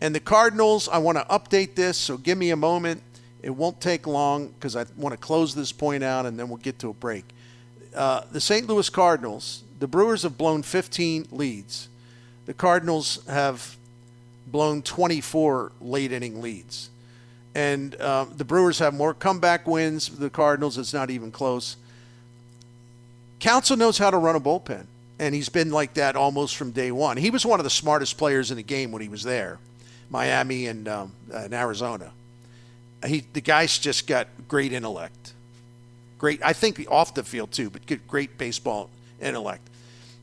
and 0.00 0.14
the 0.14 0.20
Cardinals. 0.20 0.88
I 0.88 0.98
want 0.98 1.18
to 1.18 1.24
update 1.24 1.74
this, 1.74 1.98
so 1.98 2.18
give 2.18 2.38
me 2.38 2.50
a 2.50 2.56
moment. 2.56 3.02
It 3.46 3.54
won't 3.54 3.80
take 3.80 4.08
long 4.08 4.48
because 4.48 4.74
I 4.74 4.86
want 4.96 5.12
to 5.12 5.16
close 5.16 5.54
this 5.54 5.70
point 5.70 6.02
out, 6.02 6.26
and 6.26 6.36
then 6.36 6.48
we'll 6.48 6.56
get 6.56 6.80
to 6.80 6.88
a 6.88 6.92
break. 6.92 7.24
Uh, 7.94 8.22
the 8.32 8.40
St. 8.40 8.66
Louis 8.66 8.90
Cardinals, 8.90 9.62
the 9.78 9.86
Brewers 9.86 10.24
have 10.24 10.36
blown 10.36 10.64
15 10.64 11.28
leads. 11.30 11.88
The 12.46 12.54
Cardinals 12.54 13.24
have 13.28 13.76
blown 14.48 14.82
24 14.82 15.70
late 15.80 16.10
inning 16.10 16.42
leads. 16.42 16.90
And 17.54 17.94
uh, 17.94 18.26
the 18.36 18.44
Brewers 18.44 18.80
have 18.80 18.94
more 18.94 19.14
comeback 19.14 19.68
wins. 19.68 20.08
The 20.08 20.28
Cardinals, 20.28 20.76
it's 20.76 20.92
not 20.92 21.10
even 21.10 21.30
close. 21.30 21.76
Counsell 23.38 23.76
knows 23.76 23.96
how 23.96 24.10
to 24.10 24.18
run 24.18 24.34
a 24.34 24.40
bullpen 24.40 24.86
and 25.20 25.36
he's 25.36 25.48
been 25.48 25.70
like 25.70 25.94
that 25.94 26.16
almost 26.16 26.56
from 26.56 26.72
day 26.72 26.90
one. 26.90 27.16
He 27.16 27.30
was 27.30 27.46
one 27.46 27.60
of 27.60 27.64
the 27.64 27.70
smartest 27.70 28.18
players 28.18 28.50
in 28.50 28.56
the 28.56 28.64
game 28.64 28.90
when 28.90 29.02
he 29.02 29.08
was 29.08 29.22
there, 29.22 29.60
Miami 30.10 30.66
and, 30.66 30.88
um, 30.88 31.12
and 31.32 31.54
Arizona. 31.54 32.12
He 33.04 33.26
the 33.32 33.40
guy's 33.40 33.78
just 33.78 34.06
got 34.06 34.28
great 34.48 34.72
intellect, 34.72 35.34
great. 36.18 36.40
I 36.44 36.52
think 36.52 36.84
off 36.90 37.14
the 37.14 37.24
field 37.24 37.52
too, 37.52 37.70
but 37.70 37.82
great 38.06 38.38
baseball 38.38 38.90
intellect. 39.20 39.68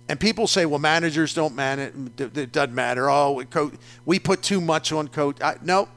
And 0.10 0.20
people 0.20 0.48
say, 0.48 0.66
well, 0.66 0.80
managers 0.80 1.34
don't 1.34 1.56
manage. 1.56 1.94
It 2.20 2.52
doesn't 2.52 2.76
matter. 2.76 3.10
Oh, 3.10 3.44
we 4.06 4.20
put 4.20 4.42
too 4.42 4.60
much 4.60 4.92
on 4.92 5.08
coach. 5.08 5.42
I, 5.42 5.58
no. 5.62 5.88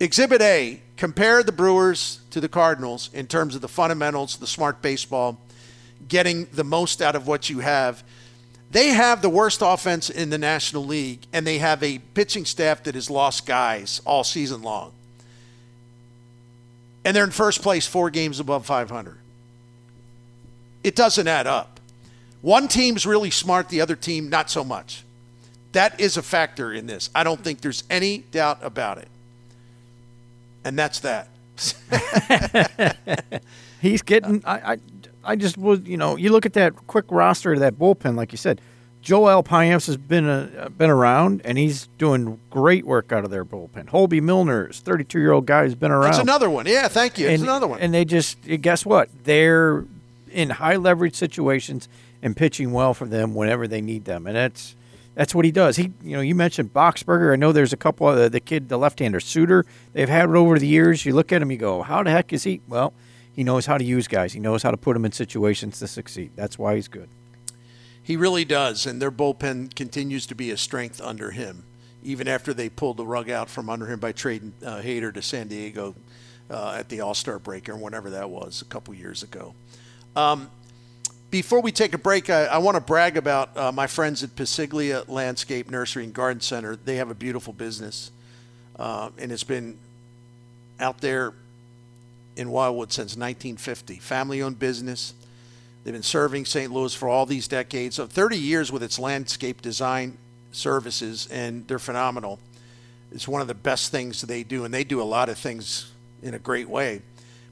Exhibit 0.00 0.40
A: 0.40 0.80
compare 0.96 1.42
the 1.42 1.52
Brewers 1.52 2.20
to 2.30 2.40
the 2.40 2.48
Cardinals 2.48 3.10
in 3.12 3.26
terms 3.26 3.54
of 3.54 3.60
the 3.60 3.68
fundamentals, 3.68 4.36
the 4.36 4.46
smart 4.46 4.82
baseball 4.82 5.38
getting 6.08 6.46
the 6.52 6.64
most 6.64 7.02
out 7.02 7.14
of 7.14 7.26
what 7.26 7.50
you 7.50 7.60
have. 7.60 8.02
They 8.70 8.88
have 8.88 9.20
the 9.20 9.28
worst 9.28 9.60
offense 9.62 10.08
in 10.08 10.30
the 10.30 10.38
National 10.38 10.84
League, 10.84 11.26
and 11.32 11.46
they 11.46 11.58
have 11.58 11.82
a 11.82 11.98
pitching 11.98 12.46
staff 12.46 12.82
that 12.84 12.94
has 12.94 13.10
lost 13.10 13.44
guys 13.46 14.00
all 14.06 14.24
season 14.24 14.62
long. 14.62 14.92
And 17.04 17.16
they're 17.16 17.24
in 17.24 17.30
first 17.30 17.62
place, 17.62 17.86
four 17.86 18.10
games 18.10 18.38
above 18.40 18.64
500. 18.66 19.18
It 20.84 20.94
doesn't 20.96 21.26
add 21.26 21.46
up. 21.46 21.80
One 22.40 22.68
team's 22.68 23.06
really 23.06 23.30
smart, 23.30 23.68
the 23.68 23.80
other 23.80 23.96
team, 23.96 24.28
not 24.28 24.50
so 24.50 24.64
much. 24.64 25.04
That 25.72 26.00
is 26.00 26.16
a 26.16 26.22
factor 26.22 26.72
in 26.72 26.86
this. 26.86 27.08
I 27.14 27.24
don't 27.24 27.42
think 27.42 27.60
there's 27.60 27.84
any 27.88 28.18
doubt 28.18 28.58
about 28.62 28.98
it. 28.98 29.08
And 30.64 30.78
that's 30.78 31.00
that. 31.00 31.28
He's 33.80 34.02
getting. 34.02 34.42
I, 34.44 34.72
I 34.72 34.78
I 35.24 35.36
just 35.36 35.56
was, 35.56 35.80
you 35.80 35.96
know, 35.96 36.16
you 36.16 36.30
look 36.30 36.46
at 36.46 36.54
that 36.54 36.74
quick 36.86 37.04
roster 37.08 37.52
of 37.52 37.60
that 37.60 37.78
bullpen, 37.78 38.16
like 38.16 38.32
you 38.32 38.38
said. 38.38 38.60
Joel 39.02 39.42
Payamps 39.42 39.86
has 39.88 39.96
been 39.96 40.28
a, 40.28 40.70
been 40.70 40.88
around, 40.88 41.42
and 41.44 41.58
he's 41.58 41.88
doing 41.98 42.38
great 42.50 42.86
work 42.86 43.10
out 43.10 43.24
of 43.24 43.30
their 43.30 43.44
bullpen. 43.44 43.86
Hoby 43.86 44.22
Milner's 44.22 44.78
32 44.78 45.18
year 45.18 45.32
old 45.32 45.44
guy, 45.44 45.64
has 45.64 45.74
been 45.74 45.90
around. 45.90 46.12
That's 46.12 46.22
another 46.22 46.48
one. 46.48 46.66
Yeah, 46.66 46.86
thank 46.86 47.18
you. 47.18 47.28
It's 47.28 47.42
another 47.42 47.66
one. 47.66 47.80
And 47.80 47.92
they 47.92 48.04
just, 48.04 48.38
eh, 48.48 48.56
guess 48.56 48.86
what? 48.86 49.10
They're 49.24 49.84
in 50.30 50.50
high 50.50 50.76
leverage 50.76 51.16
situations 51.16 51.88
and 52.22 52.36
pitching 52.36 52.72
well 52.72 52.94
for 52.94 53.06
them 53.06 53.34
whenever 53.34 53.66
they 53.66 53.80
need 53.80 54.04
them, 54.04 54.26
and 54.26 54.36
that's 54.36 54.76
that's 55.14 55.34
what 55.34 55.44
he 55.44 55.50
does. 55.50 55.76
He, 55.76 55.92
you 56.02 56.16
know, 56.16 56.22
you 56.22 56.34
mentioned 56.34 56.72
Boxberger. 56.72 57.32
I 57.32 57.36
know 57.36 57.52
there's 57.52 57.72
a 57.72 57.76
couple 57.76 58.08
of 58.08 58.16
the, 58.16 58.30
the 58.30 58.40
kid, 58.40 58.68
the 58.70 58.78
left-hander 58.78 59.20
Suter. 59.20 59.66
They've 59.92 60.08
had 60.08 60.30
it 60.30 60.36
over 60.36 60.58
the 60.58 60.66
years. 60.66 61.04
You 61.04 61.12
look 61.12 61.32
at 61.32 61.42
him, 61.42 61.50
you 61.50 61.58
go, 61.58 61.82
how 61.82 62.02
the 62.02 62.10
heck 62.10 62.32
is 62.32 62.44
he? 62.44 62.62
Well, 62.66 62.94
he 63.32 63.44
knows 63.44 63.66
how 63.66 63.76
to 63.76 63.84
use 63.84 64.08
guys. 64.08 64.32
He 64.32 64.40
knows 64.40 64.62
how 64.62 64.70
to 64.70 64.76
put 64.78 64.94
them 64.94 65.04
in 65.04 65.12
situations 65.12 65.78
to 65.80 65.88
succeed. 65.88 66.30
That's 66.34 66.58
why 66.58 66.76
he's 66.76 66.88
good. 66.88 67.08
He 68.02 68.16
really 68.16 68.44
does, 68.44 68.86
and 68.86 69.00
their 69.00 69.12
bullpen 69.12 69.74
continues 69.74 70.26
to 70.26 70.34
be 70.34 70.50
a 70.50 70.56
strength 70.56 71.00
under 71.00 71.30
him, 71.30 71.64
even 72.02 72.26
after 72.26 72.52
they 72.52 72.68
pulled 72.68 72.96
the 72.96 73.06
rug 73.06 73.30
out 73.30 73.48
from 73.48 73.70
under 73.70 73.86
him 73.86 74.00
by 74.00 74.12
trading 74.12 74.52
uh, 74.64 74.80
Hader 74.80 75.14
to 75.14 75.22
San 75.22 75.48
Diego 75.48 75.94
uh, 76.50 76.76
at 76.78 76.88
the 76.88 77.00
All 77.00 77.14
Star 77.14 77.38
break 77.38 77.68
or 77.68 77.76
whenever 77.76 78.10
that 78.10 78.28
was 78.28 78.60
a 78.60 78.64
couple 78.64 78.92
years 78.94 79.22
ago. 79.22 79.54
Um, 80.16 80.50
before 81.30 81.62
we 81.62 81.72
take 81.72 81.94
a 81.94 81.98
break, 81.98 82.28
I, 82.28 82.44
I 82.44 82.58
want 82.58 82.74
to 82.74 82.80
brag 82.80 83.16
about 83.16 83.56
uh, 83.56 83.72
my 83.72 83.86
friends 83.86 84.22
at 84.22 84.36
Pasiglia 84.36 85.08
Landscape 85.08 85.70
Nursery 85.70 86.04
and 86.04 86.12
Garden 86.12 86.40
Center. 86.40 86.76
They 86.76 86.96
have 86.96 87.10
a 87.10 87.14
beautiful 87.14 87.52
business, 87.52 88.10
uh, 88.78 89.10
and 89.16 89.32
it's 89.32 89.44
been 89.44 89.78
out 90.78 91.00
there 91.00 91.32
in 92.36 92.50
Wildwood 92.50 92.92
since 92.92 93.16
1950. 93.16 93.96
Family 93.96 94.42
owned 94.42 94.58
business. 94.58 95.14
They've 95.84 95.92
been 95.92 96.02
serving 96.02 96.44
St. 96.46 96.72
Louis 96.72 96.94
for 96.94 97.08
all 97.08 97.26
these 97.26 97.48
decades, 97.48 97.96
so 97.96 98.06
30 98.06 98.38
years 98.38 98.70
with 98.70 98.82
its 98.82 98.98
landscape 98.98 99.62
design 99.62 100.16
services, 100.52 101.28
and 101.30 101.66
they're 101.66 101.80
phenomenal. 101.80 102.38
It's 103.10 103.26
one 103.26 103.42
of 103.42 103.48
the 103.48 103.54
best 103.54 103.90
things 103.90 104.22
they 104.22 104.42
do, 104.42 104.64
and 104.64 104.72
they 104.72 104.84
do 104.84 105.02
a 105.02 105.04
lot 105.04 105.28
of 105.28 105.38
things 105.38 105.90
in 106.22 106.34
a 106.34 106.38
great 106.38 106.68
way. 106.68 107.02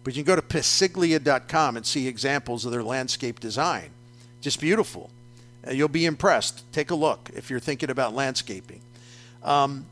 But 0.04 0.16
you 0.16 0.22
can 0.22 0.34
go 0.34 0.40
to 0.40 0.46
Pesiglia.com 0.46 1.76
and 1.76 1.84
see 1.84 2.06
examples 2.06 2.64
of 2.64 2.72
their 2.72 2.82
landscape 2.82 3.40
design. 3.40 3.90
Just 4.40 4.60
beautiful. 4.60 5.10
Uh, 5.66 5.72
you'll 5.72 5.88
be 5.88 6.06
impressed. 6.06 6.64
Take 6.72 6.90
a 6.90 6.94
look 6.94 7.30
if 7.34 7.50
you're 7.50 7.60
thinking 7.60 7.90
about 7.90 8.14
landscaping. 8.14 8.80
Um, 9.42 9.86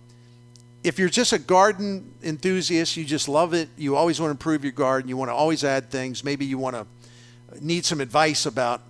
if 0.85 0.99
you're 0.99 1.09
just 1.09 1.33
a 1.33 1.39
garden 1.39 2.15
enthusiast, 2.23 2.97
you 2.97 3.05
just 3.05 3.29
love 3.29 3.53
it, 3.53 3.69
you 3.77 3.97
always 3.97 4.21
want 4.21 4.29
to 4.29 4.33
improve 4.33 4.63
your 4.63 4.73
garden, 4.73 5.09
you 5.09 5.17
want 5.17 5.29
to 5.29 5.35
always 5.35 5.65
add 5.65 5.91
things, 5.91 6.23
maybe 6.23 6.47
you 6.47 6.57
want 6.57 6.77
to 6.77 6.87
need 7.61 7.85
some 7.85 8.01
advice 8.01 8.47
about 8.47 8.83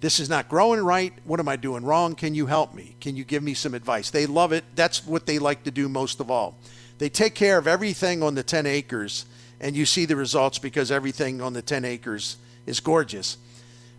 this 0.00 0.18
is 0.18 0.28
not 0.28 0.48
growing 0.48 0.80
right. 0.80 1.12
What 1.24 1.38
am 1.38 1.48
I 1.48 1.56
doing 1.56 1.84
wrong? 1.84 2.16
Can 2.16 2.34
you 2.34 2.46
help 2.46 2.74
me? 2.74 2.96
Can 3.00 3.14
you 3.14 3.24
give 3.24 3.42
me 3.42 3.54
some 3.54 3.72
advice? 3.72 4.10
They 4.10 4.26
love 4.26 4.52
it. 4.52 4.64
That's 4.74 5.06
what 5.06 5.26
they 5.26 5.38
like 5.38 5.62
to 5.64 5.70
do 5.70 5.88
most 5.88 6.18
of 6.18 6.30
all. 6.30 6.58
They 6.98 7.08
take 7.08 7.36
care 7.36 7.56
of 7.56 7.68
everything 7.68 8.22
on 8.22 8.34
the 8.34 8.42
10 8.42 8.66
acres, 8.66 9.26
and 9.60 9.76
you 9.76 9.86
see 9.86 10.04
the 10.04 10.16
results 10.16 10.58
because 10.58 10.90
everything 10.90 11.40
on 11.40 11.52
the 11.52 11.62
10 11.62 11.84
acres 11.84 12.36
is 12.66 12.80
gorgeous. 12.80 13.38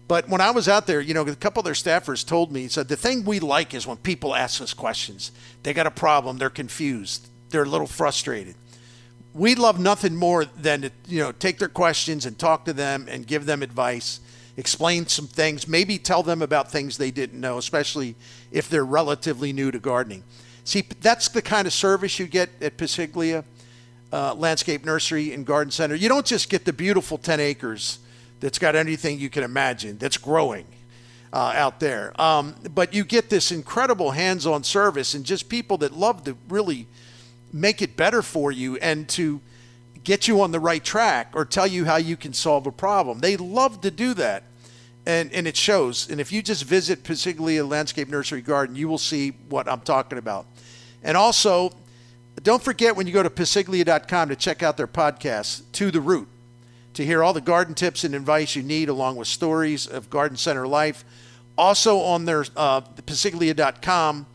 But 0.09 0.27
when 0.27 0.41
I 0.41 0.51
was 0.51 0.67
out 0.67 0.87
there, 0.87 0.99
you 0.99 1.13
know, 1.13 1.21
a 1.21 1.35
couple 1.35 1.61
of 1.61 1.65
their 1.65 1.73
staffers 1.73 2.27
told 2.27 2.51
me, 2.51 2.67
said 2.67 2.89
the 2.89 2.97
thing 2.97 3.23
we 3.23 3.39
like 3.39 3.73
is 3.73 3.87
when 3.87 3.97
people 3.97 4.35
ask 4.35 4.61
us 4.61 4.73
questions. 4.73 5.31
They 5.63 5.73
got 5.73 5.87
a 5.87 5.91
problem, 5.91 6.37
they're 6.37 6.49
confused, 6.49 7.29
they're 7.49 7.63
a 7.63 7.69
little 7.69 7.87
frustrated. 7.87 8.55
We 9.33 9.55
love 9.55 9.79
nothing 9.79 10.15
more 10.15 10.45
than 10.45 10.81
to, 10.83 10.91
you 11.07 11.19
know, 11.19 11.31
take 11.31 11.57
their 11.57 11.67
questions 11.67 12.25
and 12.25 12.37
talk 12.37 12.65
to 12.65 12.73
them 12.73 13.07
and 13.09 13.25
give 13.25 13.45
them 13.45 13.63
advice, 13.63 14.19
explain 14.57 15.07
some 15.07 15.27
things, 15.27 15.67
maybe 15.67 15.97
tell 15.97 16.21
them 16.21 16.41
about 16.41 16.71
things 16.71 16.97
they 16.97 17.11
didn't 17.11 17.39
know, 17.41 17.57
especially 17.57 18.15
if 18.51 18.69
they're 18.69 18.85
relatively 18.85 19.51
new 19.51 19.71
to 19.71 19.79
gardening. 19.79 20.23
See, 20.63 20.83
that's 21.01 21.29
the 21.29 21.41
kind 21.41 21.65
of 21.65 21.73
service 21.73 22.19
you 22.19 22.27
get 22.27 22.49
at 22.61 22.77
Pesiglia 22.77 23.43
uh, 24.13 24.35
Landscape 24.35 24.85
Nursery 24.85 25.33
and 25.33 25.45
Garden 25.45 25.71
Center. 25.71 25.95
You 25.95 26.07
don't 26.07 26.25
just 26.25 26.49
get 26.49 26.65
the 26.65 26.73
beautiful 26.73 27.17
10 27.17 27.39
acres 27.39 27.97
that's 28.39 28.59
got 28.59 28.75
anything 28.75 29.19
you 29.19 29.29
can 29.29 29.43
imagine 29.43 29.97
that's 29.97 30.17
growing 30.17 30.67
uh, 31.33 31.53
out 31.55 31.79
there. 31.79 32.19
Um, 32.21 32.55
but 32.75 32.93
you 32.93 33.03
get 33.03 33.31
this 33.31 33.51
incredible 33.51 34.11
hands 34.11 34.45
on 34.45 34.63
service 34.63 35.15
and 35.15 35.25
just 35.25 35.49
people 35.49 35.79
that 35.79 35.93
love 35.93 36.23
to 36.25 36.37
really 36.47 36.87
make 37.53 37.81
it 37.81 37.95
better 37.95 38.21
for 38.21 38.51
you 38.51 38.75
and 38.77 39.07
to 39.09 39.39
get 40.03 40.27
you 40.27 40.41
on 40.41 40.51
the 40.51 40.59
right 40.59 40.83
track 40.83 41.31
or 41.33 41.45
tell 41.45 41.67
you 41.67 41.85
how 41.85 41.95
you 41.95 42.17
can 42.17 42.33
solve 42.33 42.67
a 42.67 42.71
problem. 42.71 43.19
They 43.19 43.37
love 43.37 43.81
to 43.81 43.91
do 43.91 44.13
that. 44.15 44.43
And, 45.05 45.33
and 45.33 45.47
it 45.47 45.57
shows. 45.57 46.09
And 46.09 46.21
if 46.21 46.31
you 46.31 46.41
just 46.41 46.63
visit 46.63 47.03
Pesiglia 47.03 47.67
Landscape 47.67 48.07
Nursery 48.07 48.41
Garden, 48.41 48.75
you 48.77 48.87
will 48.87 48.97
see 48.97 49.31
what 49.49 49.67
I'm 49.67 49.81
talking 49.81 50.17
about. 50.17 50.45
And 51.03 51.17
also, 51.17 51.73
don't 52.41 52.63
forget 52.63 52.95
when 52.95 53.05
you 53.05 53.11
go 53.11 53.21
to 53.21 53.29
pesiglia.com 53.29 54.29
to 54.29 54.35
check 54.37 54.63
out 54.63 54.77
their 54.77 54.87
podcast, 54.87 55.63
To 55.73 55.91
the 55.91 55.99
Root, 55.99 56.29
to 56.93 57.05
hear 57.05 57.21
all 57.21 57.33
the 57.33 57.41
garden 57.41 57.75
tips 57.75 58.05
and 58.05 58.15
advice 58.15 58.55
you 58.55 58.63
need, 58.63 58.87
along 58.87 59.17
with 59.17 59.27
stories 59.27 59.87
of 59.87 60.09
garden 60.09 60.37
center 60.37 60.67
life. 60.67 61.03
Also 61.57 61.99
on 61.99 62.23
their 62.23 62.45
uh, 62.55 62.81
pesiglia.com, 62.81 64.25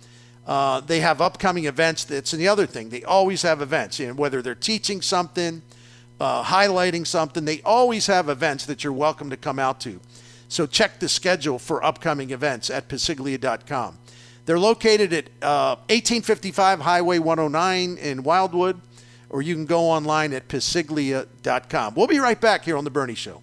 uh, 0.49 0.81
they 0.81 1.01
have 1.01 1.21
upcoming 1.21 1.67
events. 1.67 2.05
That's 2.05 2.31
the 2.31 2.49
other 2.49 2.65
thing. 2.65 2.89
They 2.89 3.05
always 3.05 3.43
have 3.43 3.61
events. 3.61 4.01
You 4.01 4.09
know, 4.09 4.15
whether 4.15 4.41
they're 4.41 4.55
teaching 4.55 5.03
something, 5.03 5.61
uh, 6.19 6.43
highlighting 6.43 7.07
something, 7.07 7.45
they 7.45 7.61
always 7.63 8.07
have 8.07 8.31
events 8.31 8.65
that 8.65 8.83
you're 8.83 8.95
welcome 8.95 9.29
to 9.29 9.37
come 9.37 9.59
out 9.59 9.79
to. 9.83 10.01
So 10.49 10.67
check 10.67 11.01
the 11.01 11.09
schedule 11.09 11.59
for 11.59 11.85
upcoming 11.85 12.31
events 12.31 12.71
at 12.71 12.89
pesiglia.com. 12.89 13.99
They're 14.47 14.59
located 14.59 15.13
at 15.13 15.27
uh, 15.43 15.77
1855 15.91 16.81
Highway 16.81 17.19
109 17.19 17.99
in 17.99 18.23
Wildwood, 18.23 18.81
or 19.29 19.43
you 19.43 19.55
can 19.55 19.67
go 19.67 19.81
online 19.81 20.33
at 20.33 20.49
pesiglia.com. 20.49 21.95
We'll 21.95 22.07
be 22.07 22.19
right 22.19 22.41
back 22.41 22.65
here 22.65 22.79
on 22.79 22.85
The 22.85 22.91
Bernie 22.91 23.15
Show. 23.15 23.43